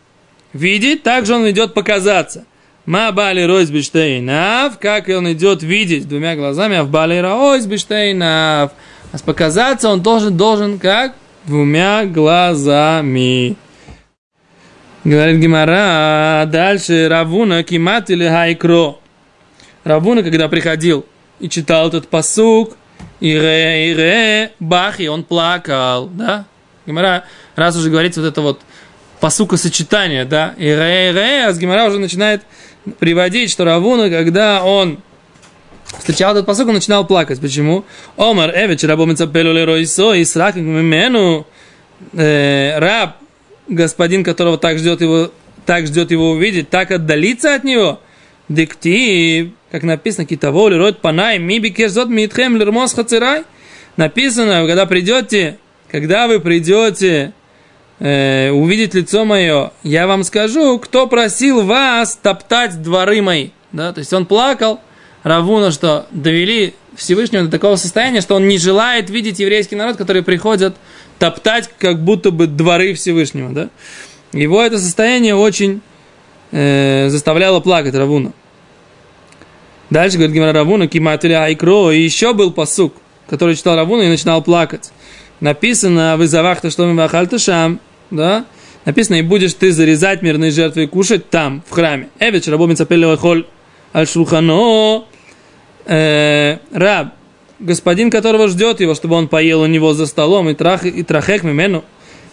видеть, 0.54 1.04
так 1.04 1.28
же 1.28 1.36
он 1.36 1.48
идет 1.48 1.76
показаться. 1.76 2.46
Ма 2.86 3.12
бали 3.12 3.44
ройс 3.44 3.70
биштейнав, 3.70 4.80
как 4.80 5.08
он 5.10 5.32
идет 5.32 5.62
видеть 5.62 6.08
двумя 6.08 6.36
глазами, 6.36 6.78
а 6.78 6.84
в 6.84 6.90
бали 6.90 7.20
ройс 7.20 7.66
биштейнав. 7.66 8.72
А 9.12 9.18
показаться 9.24 9.90
он 9.90 10.02
должен, 10.02 10.36
должен 10.36 10.80
как? 10.80 11.14
Двумя 11.46 12.06
глазами. 12.06 13.56
Говорит 15.04 15.40
Гимара, 15.40 16.46
дальше 16.46 17.08
Равуна 17.08 17.64
кимат 17.64 18.10
или 18.10 18.28
хайкро. 18.28 18.98
Равуна, 19.84 20.24
когда 20.24 20.48
приходил 20.48 21.06
и 21.40 21.50
читал 21.50 21.88
этот 21.88 22.08
посук, 22.08 22.78
ире, 23.20 23.92
ире, 23.92 24.52
бах, 24.60 25.00
и 25.00 25.08
он 25.08 25.24
плакал, 25.24 26.08
да? 26.08 26.46
Гимара, 26.86 27.26
раз 27.56 27.76
уже 27.76 27.90
говорится 27.90 28.22
вот 28.22 28.28
это 28.28 28.42
вот 28.42 28.62
посука 29.20 29.58
сочетание, 29.58 30.26
да, 30.26 30.54
ире, 30.58 31.10
ире, 31.10 31.46
а 31.46 31.54
с 31.54 31.60
Гимара 31.60 31.86
уже 31.86 32.00
начинает 32.00 32.44
приводить, 33.00 33.52
что 33.52 33.66
Равуна, 33.66 34.10
когда 34.10 34.64
он 34.64 35.00
встречал 36.00 36.32
этот 36.34 36.46
посук, 36.46 36.68
он 36.68 36.76
начинал 36.76 37.06
плакать. 37.06 37.40
Почему? 37.40 37.86
Омар 38.18 38.52
Эвич 38.52 38.84
рабомица 38.84 39.28
пелюле 39.28 39.64
ройсо 39.66 40.14
и 40.14 40.24
срак 40.26 40.56
мимену 40.56 41.46
э, 42.14 42.78
раб, 42.80 43.18
господин, 43.68 44.24
которого 44.24 44.58
так 44.58 44.78
ждет 44.78 45.02
его, 45.02 45.32
так 45.66 45.88
ждет 45.88 46.12
его 46.12 46.32
увидеть, 46.32 46.70
так 46.70 46.92
отдалиться 46.92 47.56
от 47.56 47.64
него. 47.64 48.00
Диктив, 48.50 49.52
как 49.72 49.84
написано, 49.84 50.26
китаво 50.26 50.68
лирот 50.68 51.00
панай 51.00 51.40
ми 51.40 51.60
бикерзот 51.60 52.10
митхем 52.10 52.58
лирмос 52.58 52.94
хацирай. 52.94 53.44
Написано, 53.98 54.66
когда 54.68 54.86
придете, 54.86 55.58
когда 55.90 56.28
вы 56.28 56.40
придете 56.40 57.34
э, 58.02 58.50
увидеть 58.50 58.94
лицо 58.94 59.24
мое, 59.24 59.72
я 59.84 60.08
вам 60.08 60.24
скажу, 60.24 60.80
кто 60.80 61.08
просил 61.08 61.62
вас 61.62 62.20
топтать 62.22 62.82
дворы 62.82 63.22
мои. 63.22 63.50
Да? 63.72 63.94
То 63.94 64.00
есть 64.00 64.12
он 64.12 64.26
плакал, 64.26 64.82
Равуна, 65.24 65.72
что 65.72 66.08
довели 66.12 66.74
Всевышнего 66.96 67.46
до 67.46 67.52
такого 67.52 67.76
состояния, 67.76 68.22
что 68.22 68.36
он 68.36 68.48
не 68.48 68.58
желает 68.58 69.10
видеть 69.10 69.40
еврейский 69.40 69.76
народ, 69.76 69.98
который 69.98 70.24
приходят 70.24 70.76
топтать 71.20 71.70
как 71.78 72.04
будто 72.04 72.32
бы 72.32 72.48
дворы 72.48 72.96
Всевышнего. 72.96 73.52
Да? 73.52 73.70
Его 74.34 74.62
это 74.62 74.80
состояние 74.80 75.36
очень 75.36 75.82
э, 76.52 77.08
заставляло 77.10 77.60
плакать 77.60 77.94
Равуна. 77.94 78.34
Дальше 79.92 80.18
говорит 80.18 80.36
Гимара 80.36 80.54
Равуна, 80.54 80.88
Киматуля 80.88 81.44
Айкро, 81.44 81.92
и 81.92 82.02
еще 82.02 82.34
был 82.34 82.52
посук, 82.52 82.96
который 83.30 83.56
читал 83.56 83.76
Равуна 83.76 84.04
и 84.04 84.10
начинал 84.10 84.42
плакать. 84.42 84.92
Написано 85.40 86.16
в 86.18 86.24
Изавахта, 86.24 86.70
что 86.72 86.86
мы 86.86 87.40
шам, 87.40 87.80
да, 88.12 88.46
написано, 88.86 89.16
и 89.16 89.22
будешь 89.22 89.54
ты 89.54 89.72
зарезать 89.72 90.22
мирные 90.22 90.52
жертвы 90.52 90.84
и 90.84 90.88
кушать 90.88 91.30
там, 91.30 91.64
в 91.68 91.74
храме. 91.74 92.10
Эвич, 92.20 92.48
рабом 92.48 92.76
холь 93.18 93.46
аль 93.94 94.08
шулхано, 94.08 95.06
э, 95.86 96.58
раб, 96.72 97.14
господин, 97.60 98.12
которого 98.12 98.48
ждет 98.48 98.80
его, 98.80 98.96
чтобы 98.96 99.16
он 99.16 99.28
поел 99.28 99.62
у 99.62 99.66
него 99.68 99.94
за 99.94 100.06
столом, 100.06 100.50
и, 100.50 100.54
трах, 100.54 100.86
и 100.86 101.04
трахек 101.04 101.44
мимену, 101.44 101.84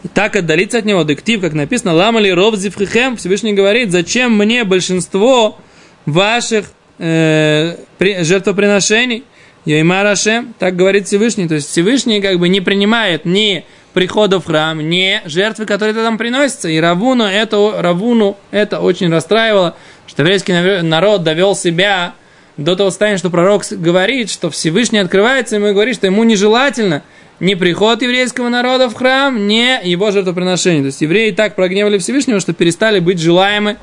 и 0.03 0.09
так 0.09 0.37
отдалиться 0.37 0.79
от 0.79 0.85
него, 0.85 1.03
дектив, 1.03 1.41
как 1.41 1.55
написано, 1.55 1.93
ламали 1.93 2.31
ров 2.31 2.57
зивхихем, 2.57 3.17
Всевышний 3.17 3.53
говорит, 3.53 3.91
зачем 3.91 4.37
мне 4.37 4.65
большинство 4.65 5.59
ваших 6.07 6.67
э, 6.99 7.77
при, 7.99 8.23
жертвоприношений, 8.23 9.25
Йоймар 9.65 10.17
так 10.59 10.77
говорит 10.77 11.07
Всевышний, 11.07 11.47
то 11.47 11.55
есть 11.55 11.69
Всевышний 11.69 12.23
как 12.23 12.39
бы 12.39 12.49
не 12.49 12.61
принимает 12.61 13.25
ни 13.25 13.65
прихода 13.93 14.41
в 14.41 14.47
храм, 14.47 14.81
не 14.81 15.23
жертвы, 15.25 15.67
которые 15.67 15.95
там 15.95 16.19
приносятся. 16.19 16.69
И 16.69 16.79
Равуну 16.79 17.25
это, 17.25 17.83
Равуну 17.83 18.37
это 18.51 18.81
очень 18.81 19.11
расстраивало, 19.11 19.77
что 20.07 20.23
еврейский 20.23 20.83
народ 20.83 21.23
довел 21.23 21.55
себя 21.55 22.15
до 22.57 22.75
того 22.77 22.91
состояния, 22.91 23.19
что 23.19 23.31
пророк 23.31 23.65
говорит, 23.71 24.31
что 24.31 24.51
Всевышний 24.51 24.99
открывается, 24.99 25.57
и 25.57 25.59
ему 25.59 25.73
говорит, 25.73 25.95
что 25.95 26.07
ему 26.07 26.25
нежелательно 26.25 27.03
ни 27.41 27.55
приход 27.55 28.03
еврейского 28.03 28.49
народа 28.49 28.89
в 28.89 28.95
храм, 28.95 29.47
ни 29.47 29.87
его 29.87 30.11
жертвоприношение. 30.11 30.83
То 30.83 30.87
есть 30.87 31.01
евреи 31.01 31.31
так 31.31 31.55
прогневали 31.55 31.99
Всевышнего, 31.99 32.41
что 32.41 32.53
перестали 32.53 32.99
быть 32.99 33.21
желаемы 33.21 33.77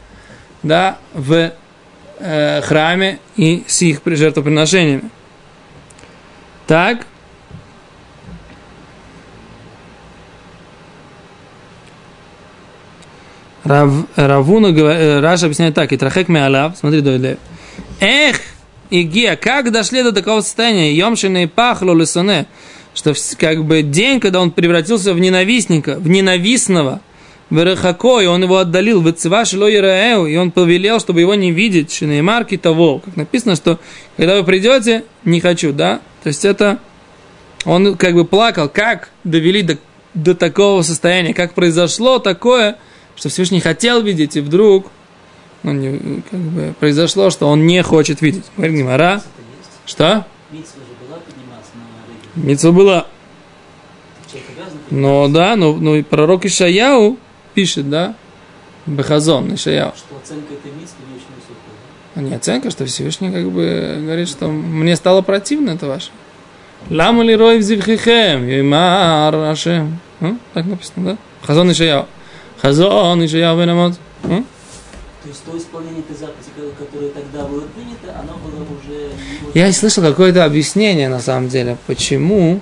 да, 0.61 0.97
в 1.13 1.53
э, 2.19 2.61
храме 2.61 3.19
и 3.37 3.63
с 3.65 3.81
их 3.81 4.01
жертвоприношениями. 4.05 5.09
Так, 6.67 7.05
Рав, 13.65 13.91
Равуна, 14.15 14.67
э, 14.67 15.19
Раша 15.19 15.47
объясняет 15.47 15.73
так, 15.73 15.91
и 15.91 15.97
трахек 15.97 16.29
меалав, 16.29 16.77
смотри, 16.77 17.01
дойдев. 17.01 17.39
Эх, 17.99 18.39
Игия, 18.91 19.35
как 19.35 19.71
дошли 19.71 20.03
до 20.03 20.11
такого 20.11 20.41
состояния, 20.41 20.93
Йомшина 20.93 21.43
и 21.43 21.47
пахло 21.47 21.93
лесоне, 21.95 22.45
что 22.93 23.13
как 23.39 23.65
бы 23.65 23.81
день, 23.81 24.19
когда 24.19 24.39
он 24.39 24.51
превратился 24.51 25.15
в 25.15 25.19
ненавистника, 25.19 25.95
в 25.97 26.07
ненавистного, 26.07 27.01
в 27.49 27.57
и 27.59 28.25
он 28.25 28.43
его 28.43 28.57
отдалил, 28.57 29.01
в 29.01 29.11
Цива 29.13 29.45
Шило 29.45 29.67
и 29.67 30.35
он 30.35 30.51
повелел, 30.51 30.99
чтобы 30.99 31.21
его 31.21 31.33
не 31.33 31.51
видеть, 31.51 31.91
Шинеймарки 31.91 32.57
того, 32.57 32.99
как 32.99 33.15
написано, 33.15 33.55
что 33.55 33.79
когда 34.15 34.35
вы 34.35 34.43
придете, 34.43 35.05
не 35.23 35.39
хочу, 35.41 35.73
да, 35.73 36.01
то 36.23 36.27
есть 36.27 36.45
это, 36.45 36.79
он 37.65 37.97
как 37.97 38.13
бы 38.13 38.25
плакал, 38.25 38.69
как 38.69 39.09
довели 39.23 39.63
до, 39.63 39.77
до 40.13 40.35
такого 40.35 40.83
состояния, 40.83 41.33
как 41.33 41.53
произошло 41.53 42.19
такое, 42.19 42.77
что 43.15 43.29
Всевышний 43.29 43.59
хотел 43.59 44.01
видеть, 44.01 44.35
и 44.35 44.41
вдруг 44.41 44.87
ну, 45.63 45.71
не, 45.71 46.21
как 46.29 46.39
бы, 46.39 46.75
произошло, 46.79 47.29
что 47.29 47.47
он 47.47 47.65
не 47.65 47.81
хочет 47.81 48.21
видеть. 48.21 48.45
Говорит 48.55 48.77
Гимара. 48.77 49.23
Что? 49.85 50.25
Митсва 52.35 52.71
была. 52.71 53.07
Ну 54.91 55.27
да, 55.29 55.55
но, 55.55 55.75
но 55.75 56.03
пророк 56.03 56.45
Ишаяу 56.45 57.17
пишет, 57.53 57.89
да, 57.89 58.15
Бехазон 58.85 59.55
Ишаяу. 59.55 59.93
Что 59.95 60.17
оценка 60.17 60.53
этой 60.53 60.71
митсвы 60.71 60.97
не 61.09 61.15
очень 61.15 61.33
высокая. 61.35 62.15
А 62.15 62.21
не 62.21 62.35
оценка, 62.35 62.69
что 62.69 62.85
Всевышний 62.85 63.31
как 63.31 63.49
бы 63.49 63.97
говорит, 64.01 64.29
что 64.29 64.47
мне 64.47 64.95
стало 64.95 65.21
противно 65.21 65.71
это 65.71 65.87
ваше. 65.87 66.11
Лама 66.89 67.23
ли 67.23 67.35
рой 67.35 67.57
взивхихем, 67.57 68.47
юмар 68.47 69.33
ашем. 69.35 69.99
Так 70.53 70.65
написано, 70.65 71.11
да? 71.11 71.17
Хазон 71.41 71.71
Ишаяу. 71.71 72.05
Хазон 72.65 73.21
и 73.21 73.27
Шаяу 73.27 73.59
бен 73.59 73.69
Амот. 73.69 73.93
То 74.23 75.29
есть 75.29 75.43
то 75.45 75.55
исполнение 75.55 75.99
этой 75.99 76.15
заповеди, 76.15 76.73
которое 76.79 77.09
тогда 77.11 77.45
было 77.45 77.61
принято, 77.67 78.19
оно 78.19 78.37
было 78.39 78.63
уже... 78.63 79.11
Я 79.53 79.71
слышал 79.71 80.03
какое-то 80.03 80.43
объяснение, 80.43 81.07
на 81.07 81.19
самом 81.19 81.47
деле, 81.47 81.77
почему 81.85 82.61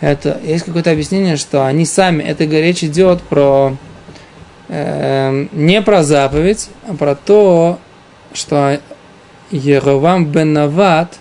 это... 0.00 0.40
Есть 0.44 0.66
какое-то 0.66 0.92
объяснение, 0.92 1.36
что 1.36 1.66
они 1.66 1.84
сами... 1.84 2.22
Это 2.22 2.44
речь 2.44 2.84
идет 2.84 3.22
про... 3.22 3.76
Э, 4.68 5.46
не 5.50 5.82
про 5.82 6.04
заповедь, 6.04 6.68
а 6.88 6.94
про 6.94 7.16
то, 7.16 7.80
что 8.32 8.80
Еровам 9.50 10.26
бен 10.26 10.52
Нават, 10.52 11.18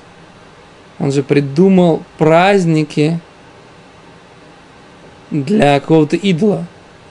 он 0.99 1.11
же 1.11 1.23
придумал 1.23 2.03
праздники 2.19 3.19
для 5.31 5.79
какого-то 5.79 6.15
идола 6.15 6.67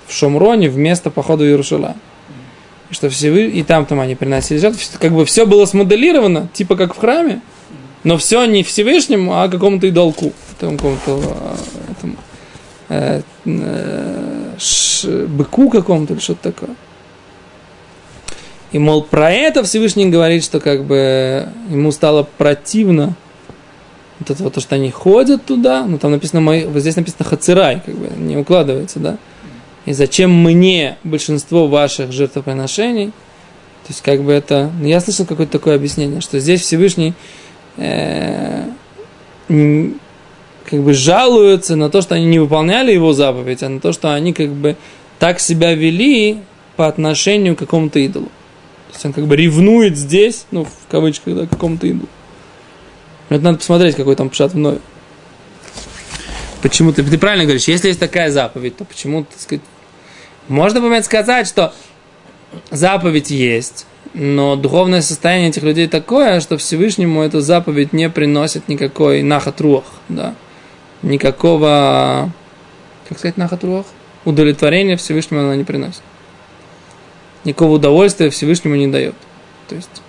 в 0.06 0.12
Шомроне 0.12 0.68
вместо 0.68 1.10
похода 1.10 1.44
в 1.44 1.46
Иерушалаем. 1.46 1.96
И 2.90 2.94
что 2.94 3.08
все 3.08 3.30
вы, 3.30 3.46
и 3.46 3.62
там 3.62 3.86
там 3.86 4.00
они 4.00 4.14
приносили 4.14 4.58
жертвы, 4.58 4.80
как 4.98 5.12
бы 5.12 5.24
все 5.24 5.46
было 5.46 5.64
смоделировано, 5.66 6.48
типа 6.52 6.76
как 6.76 6.94
в 6.94 6.98
храме, 6.98 7.40
но 8.04 8.16
все 8.18 8.44
не 8.44 8.62
Всевышнему, 8.62 9.40
а 9.40 9.48
какому-то 9.48 9.86
идолку, 9.86 10.32
какому-то 10.60 11.20
а, 11.24 11.56
этому, 11.90 12.16
э, 12.88 13.22
э, 13.46 14.54
ш, 14.58 15.08
быку 15.26 15.70
какому-то 15.70 16.14
или 16.14 16.20
что-то 16.20 16.52
такое. 16.52 16.76
И, 18.72 18.78
мол, 18.78 19.02
про 19.02 19.30
это 19.30 19.62
Всевышний 19.62 20.08
говорит, 20.08 20.42
что 20.42 20.58
как 20.58 20.84
бы 20.84 21.48
ему 21.70 21.92
стало 21.92 22.26
противно 22.38 23.14
вот 24.18 24.30
это 24.30 24.42
вот 24.42 24.54
то, 24.54 24.60
что 24.60 24.76
они 24.76 24.90
ходят 24.90 25.44
туда, 25.44 25.84
ну 25.86 25.98
там 25.98 26.12
написано, 26.12 26.42
вот 26.68 26.80
здесь 26.80 26.96
написано 26.96 27.24
хацирай, 27.24 27.82
как 27.84 27.94
бы 27.94 28.08
не 28.16 28.36
укладывается, 28.36 28.98
да, 28.98 29.18
и 29.84 29.92
зачем 29.92 30.32
мне 30.32 30.96
большинство 31.04 31.66
ваших 31.66 32.12
жертвоприношений. 32.12 33.08
То 33.08 33.88
есть, 33.88 34.02
как 34.02 34.22
бы 34.22 34.32
это... 34.32 34.70
Ну, 34.80 34.86
я 34.86 35.00
слышал 35.00 35.26
какое-то 35.26 35.52
такое 35.52 35.74
объяснение, 35.74 36.20
что 36.20 36.38
здесь 36.38 36.60
Всевышний 36.60 37.14
э, 37.76 38.64
как 39.48 40.80
бы 40.80 40.94
жалуются 40.94 41.74
на 41.74 41.90
то, 41.90 42.00
что 42.00 42.14
они 42.14 42.26
не 42.26 42.38
выполняли 42.38 42.92
его 42.92 43.12
заповедь, 43.12 43.62
а 43.62 43.68
на 43.68 43.80
то, 43.80 43.92
что 43.92 44.14
они 44.14 44.32
как 44.32 44.50
бы 44.50 44.76
так 45.18 45.40
себя 45.40 45.74
вели 45.74 46.38
по 46.76 46.86
отношению 46.86 47.56
к 47.56 47.58
какому-то 47.58 47.98
идолу. 47.98 48.26
То 48.26 48.94
есть 48.94 49.06
он 49.06 49.12
как 49.12 49.26
бы 49.26 49.36
ревнует 49.36 49.96
здесь, 49.96 50.46
ну, 50.50 50.64
в 50.64 50.90
кавычках, 50.90 51.34
да, 51.34 51.46
к 51.46 51.50
какому-то 51.50 51.86
идолу. 51.86 52.08
Это 53.30 53.42
надо 53.42 53.58
посмотреть, 53.58 53.96
какой 53.96 54.14
там 54.14 54.30
пшат 54.30 54.52
вновь. 54.52 54.78
Почему 56.62 56.92
ты, 56.92 57.02
ты 57.02 57.18
правильно 57.18 57.44
говоришь, 57.44 57.64
если 57.64 57.88
есть 57.88 58.00
такая 58.00 58.30
заповедь, 58.30 58.76
то 58.76 58.84
почему, 58.84 59.24
так 59.24 59.40
сказать, 59.40 59.64
можно, 60.48 60.80
например, 60.80 61.02
сказать, 61.02 61.48
что 61.48 61.74
заповедь 62.70 63.30
есть, 63.30 63.86
но 64.14 64.56
духовное 64.56 65.02
состояние 65.02 65.48
этих 65.48 65.62
людей 65.62 65.88
такое, 65.88 66.40
что 66.40 66.56
Всевышнему 66.56 67.22
эта 67.22 67.40
заповедь 67.40 67.92
не 67.92 68.08
приносит 68.08 68.68
никакой 68.68 69.22
нахатруах, 69.22 69.84
да, 70.08 70.34
никакого, 71.02 72.32
как 73.08 73.18
сказать, 73.18 73.36
нахатруах, 73.36 73.86
удовлетворения 74.24 74.96
Всевышнему 74.96 75.42
она 75.42 75.56
не 75.56 75.64
приносит. 75.64 76.02
Никакого 77.44 77.74
удовольствия 77.74 78.30
Всевышнему 78.30 78.76
не 78.76 78.86
дает. 78.86 79.16
То 79.68 79.74
есть, 79.74 80.02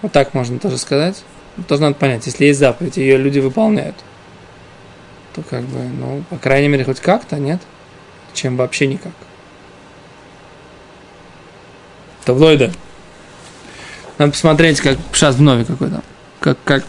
вот 0.00 0.12
так 0.12 0.32
можно 0.32 0.58
тоже 0.58 0.78
сказать. 0.78 1.22
Тоже 1.68 1.82
надо 1.82 1.96
понять, 1.96 2.24
если 2.24 2.46
есть 2.46 2.58
заповедь, 2.58 2.96
ее 2.96 3.18
люди 3.18 3.38
выполняют, 3.40 3.96
то 5.34 5.42
как 5.42 5.62
бы, 5.62 5.80
ну, 5.80 6.24
по 6.30 6.36
крайней 6.36 6.68
мере, 6.68 6.84
хоть 6.84 7.00
как-то, 7.00 7.38
нет? 7.38 7.60
Чем 8.34 8.56
вообще 8.56 8.86
никак. 8.86 9.12
Тавлойда. 12.24 12.72
Надо 14.18 14.32
посмотреть, 14.32 14.80
как 14.80 14.98
сейчас 15.12 15.36
вновь 15.36 15.66
какой-то. 15.66 16.02
Как, 16.40 16.58
как, 16.64 16.84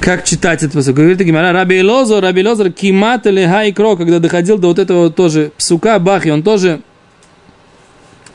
как 0.00 0.24
читать 0.24 0.62
это 0.62 0.74
посук. 0.74 0.96
Говорит 0.96 1.20
Гимара, 1.20 1.52
Раби 1.52 1.82
Лозор, 1.82 2.22
Раби 2.22 2.46
Лозор, 2.46 2.70
кимат 2.70 3.26
или 3.26 3.46
хайкро, 3.46 3.96
когда 3.96 4.18
доходил 4.18 4.58
до 4.58 4.68
вот 4.68 4.78
этого 4.78 5.10
тоже 5.10 5.52
псука 5.56 5.98
Бахи, 5.98 6.28
он 6.28 6.42
тоже, 6.42 6.80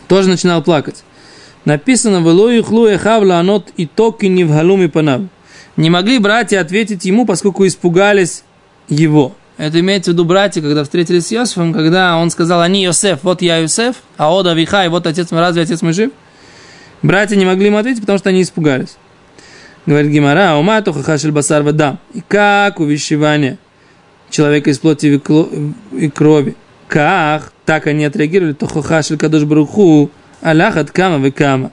тоже 0.07 0.29
начинал 0.29 0.61
плакать. 0.61 1.03
Написано, 1.65 2.21
в 2.21 2.63
хлуя 2.63 2.97
хавла 2.97 3.39
анот 3.39 3.69
и 3.77 3.85
токи 3.85 4.27
не 4.27 4.43
в. 4.43 4.51
Не 5.77 5.89
могли 5.89 6.19
братья 6.19 6.61
ответить 6.61 7.05
ему, 7.05 7.25
поскольку 7.25 7.67
испугались 7.67 8.43
его. 8.87 9.35
Это 9.57 9.79
имеется 9.79 10.11
в 10.11 10.13
виду 10.13 10.25
братья, 10.25 10.61
когда 10.61 10.83
встретились 10.83 11.27
с 11.27 11.33
Иосифом, 11.33 11.73
когда 11.73 12.17
он 12.17 12.29
сказал, 12.29 12.61
они 12.61 12.83
Йосеф, 12.83 13.19
вот 13.23 13.41
я 13.41 13.57
Йосеф, 13.57 13.95
а 14.17 14.33
Ода 14.33 14.53
Вихай, 14.53 14.89
вот 14.89 15.07
отец 15.07 15.31
мой, 15.31 15.39
разве 15.41 15.61
отец 15.61 15.81
мой 15.81 15.93
жив? 15.93 16.11
Братья 17.01 17.35
не 17.35 17.45
могли 17.45 17.67
ему 17.67 17.77
ответить, 17.77 18.01
потому 18.01 18.17
что 18.17 18.29
они 18.29 18.41
испугались. 18.41 18.97
Говорит 19.85 20.11
Гимара, 20.11 20.55
ума 20.55 20.81
тухахашель 20.81 21.31
басар 21.31 21.61
вода. 21.61 21.99
И 22.13 22.21
как 22.27 22.79
увещевание 22.79 23.57
человека 24.29 24.71
из 24.71 24.79
плоти 24.79 25.21
и 25.91 26.09
крови, 26.09 26.55
как 26.87 27.53
так 27.65 27.87
они 27.87 28.05
отреагировали, 28.05 28.53
тухахашель 28.53 29.17
кадош 29.17 29.43
баруху, 29.43 30.09
аллах 30.41 30.77
от 30.77 30.91
кама 30.91 31.17
вы 31.17 31.31
кама. 31.31 31.71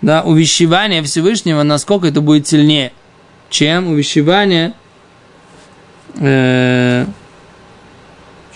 Да, 0.00 0.22
увещевание 0.22 1.02
Всевышнего, 1.02 1.62
насколько 1.62 2.08
это 2.08 2.20
будет 2.20 2.48
сильнее, 2.48 2.92
чем 3.52 3.88
увещевание 3.88 4.72
э, 6.18 7.04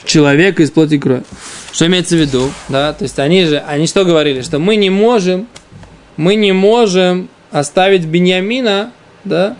человека 0.04 0.62
из 0.62 0.70
плоти 0.70 0.94
и 0.94 0.98
крови. 0.98 1.22
Что 1.70 1.86
имеется 1.86 2.16
в 2.16 2.18
виду? 2.18 2.50
Да, 2.68 2.94
то 2.94 3.04
есть 3.04 3.18
они 3.18 3.44
же, 3.44 3.58
они 3.58 3.86
что 3.86 4.06
говорили? 4.06 4.40
Что 4.40 4.58
мы 4.58 4.76
не 4.76 4.88
можем, 4.88 5.46
мы 6.16 6.34
не 6.34 6.52
можем 6.52 7.28
оставить 7.50 8.06
Беньямина, 8.06 8.90
да, 9.24 9.54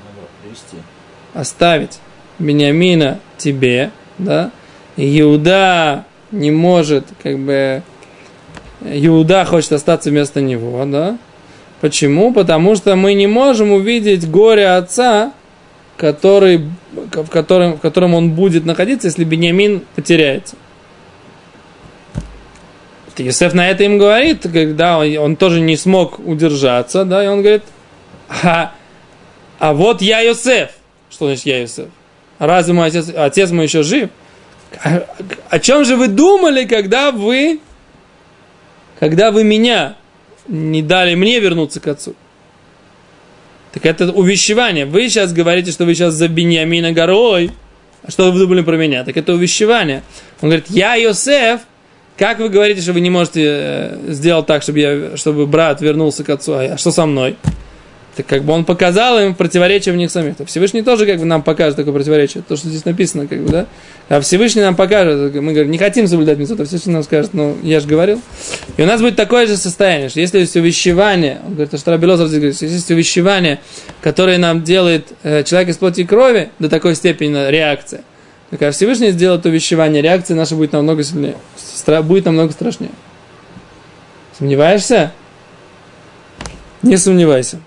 оставить 1.34 1.98
Беньямина 2.38 3.20
тебе, 3.36 3.90
да, 4.16 4.50
Иуда 4.96 6.06
не 6.32 6.50
может, 6.50 7.04
как 7.22 7.38
бы, 7.38 7.82
Иуда 8.80 9.44
хочет 9.44 9.72
остаться 9.72 10.08
вместо 10.08 10.40
него, 10.40 10.82
да. 10.86 11.18
Почему? 11.80 12.32
Потому 12.32 12.74
что 12.74 12.96
мы 12.96 13.14
не 13.14 13.26
можем 13.26 13.72
увидеть 13.72 14.28
горе 14.28 14.68
отца, 14.68 15.32
который, 15.96 16.68
в, 16.92 17.28
котором, 17.28 17.74
в 17.76 17.80
котором 17.80 18.14
он 18.14 18.32
будет 18.32 18.64
находиться, 18.64 19.08
если 19.08 19.24
Беньямин 19.24 19.82
потеряется. 19.94 20.56
Юсеф 23.18 23.54
на 23.54 23.68
это 23.68 23.84
им 23.84 23.96
говорит, 23.96 24.42
когда 24.42 24.98
он, 24.98 25.16
он 25.16 25.36
тоже 25.36 25.60
не 25.60 25.76
смог 25.76 26.18
удержаться, 26.18 27.04
да, 27.04 27.24
и 27.24 27.28
он 27.28 27.40
говорит, 27.40 27.62
а, 28.42 28.74
а 29.58 29.72
вот 29.72 30.02
я 30.02 30.20
Юсеф. 30.20 30.70
Что 31.08 31.26
значит 31.26 31.46
я 31.46 31.62
Юсеф? 31.62 31.88
Разве 32.38 32.74
мой 32.74 32.88
отец, 32.88 33.08
отец 33.14 33.50
мой 33.50 33.64
еще 33.64 33.82
жив? 33.82 34.10
О 35.48 35.58
чем 35.58 35.84
же 35.84 35.96
вы 35.96 36.08
думали, 36.08 36.64
когда 36.64 37.10
вы, 37.10 37.60
когда 38.98 39.30
вы 39.30 39.44
меня 39.44 39.96
не 40.48 40.82
дали 40.82 41.14
мне 41.14 41.40
вернуться 41.40 41.80
к 41.80 41.86
отцу? 41.86 42.14
Так 43.72 43.84
это 43.84 44.10
увещевание. 44.10 44.86
Вы 44.86 45.08
сейчас 45.08 45.32
говорите, 45.32 45.70
что 45.70 45.84
вы 45.84 45.94
сейчас 45.94 46.14
за 46.14 46.28
Беньямина 46.28 46.92
горой. 46.92 47.50
А 48.02 48.10
что 48.10 48.30
вы 48.30 48.38
думали 48.38 48.62
про 48.62 48.76
меня? 48.76 49.04
Так 49.04 49.16
это 49.16 49.34
увещевание. 49.34 50.02
Он 50.40 50.48
говорит, 50.48 50.66
я 50.70 50.94
Йосеф, 50.94 51.60
как 52.16 52.38
вы 52.38 52.48
говорите, 52.48 52.80
что 52.80 52.94
вы 52.94 53.00
не 53.00 53.10
можете 53.10 53.42
э, 53.44 53.98
сделать 54.08 54.46
так, 54.46 54.62
чтобы, 54.62 54.78
я, 54.78 55.16
чтобы 55.16 55.46
брат 55.46 55.82
вернулся 55.82 56.24
к 56.24 56.30
отцу? 56.30 56.54
А 56.54 56.78
что 56.78 56.90
со 56.90 57.04
мной? 57.04 57.36
Так 58.16 58.24
как 58.26 58.44
бы 58.44 58.54
он 58.54 58.64
показал 58.64 59.20
им 59.20 59.34
противоречие 59.34 59.92
в 59.92 59.96
них 59.98 60.10
самих. 60.10 60.36
То 60.36 60.46
Всевышний 60.46 60.80
тоже 60.80 61.04
как 61.04 61.18
бы 61.18 61.26
нам 61.26 61.42
покажет 61.42 61.76
такое 61.76 61.92
противоречие. 61.92 62.42
То, 62.48 62.56
что 62.56 62.68
здесь 62.68 62.86
написано, 62.86 63.26
как 63.26 63.40
бы, 63.42 63.50
да? 63.50 63.66
А 64.08 64.22
Всевышний 64.22 64.62
нам 64.62 64.74
покажет. 64.74 65.34
Мы 65.34 65.52
говорим, 65.52 65.70
не 65.70 65.76
хотим 65.76 66.08
соблюдать 66.08 66.38
митцвот, 66.38 66.60
а 66.60 66.64
Всевышний 66.64 66.94
нам 66.94 67.02
скажет, 67.02 67.34
ну, 67.34 67.58
я 67.62 67.78
же 67.78 67.86
говорил. 67.86 68.22
И 68.78 68.82
у 68.82 68.86
нас 68.86 69.02
будет 69.02 69.16
такое 69.16 69.46
же 69.46 69.58
состояние, 69.58 70.08
что 70.08 70.20
если 70.20 70.38
есть 70.38 70.56
увещевание, 70.56 71.40
он 71.46 71.54
говорит, 71.54 71.78
что 71.78 72.26
здесь 72.26 72.40
говорит, 72.40 72.62
если 72.62 72.68
есть 72.68 72.90
увещевание, 72.90 73.60
которое 74.00 74.38
нам 74.38 74.64
делает 74.64 75.08
э, 75.22 75.44
человек 75.44 75.68
из 75.68 75.76
плоти 75.76 76.00
и 76.00 76.04
крови, 76.04 76.48
до 76.58 76.70
такой 76.70 76.94
степени 76.94 77.50
реакция, 77.50 78.00
так 78.48 78.62
а 78.62 78.70
Всевышний 78.70 79.10
сделает 79.10 79.44
увещевание, 79.44 80.00
реакция 80.00 80.36
наша 80.36 80.54
будет 80.54 80.72
намного 80.72 81.04
сильнее, 81.04 81.36
стра- 81.58 82.02
будет 82.02 82.24
намного 82.24 82.52
страшнее. 82.52 82.92
Сомневаешься? 84.38 85.12
Не 86.82 86.96
сомневайся. 86.96 87.58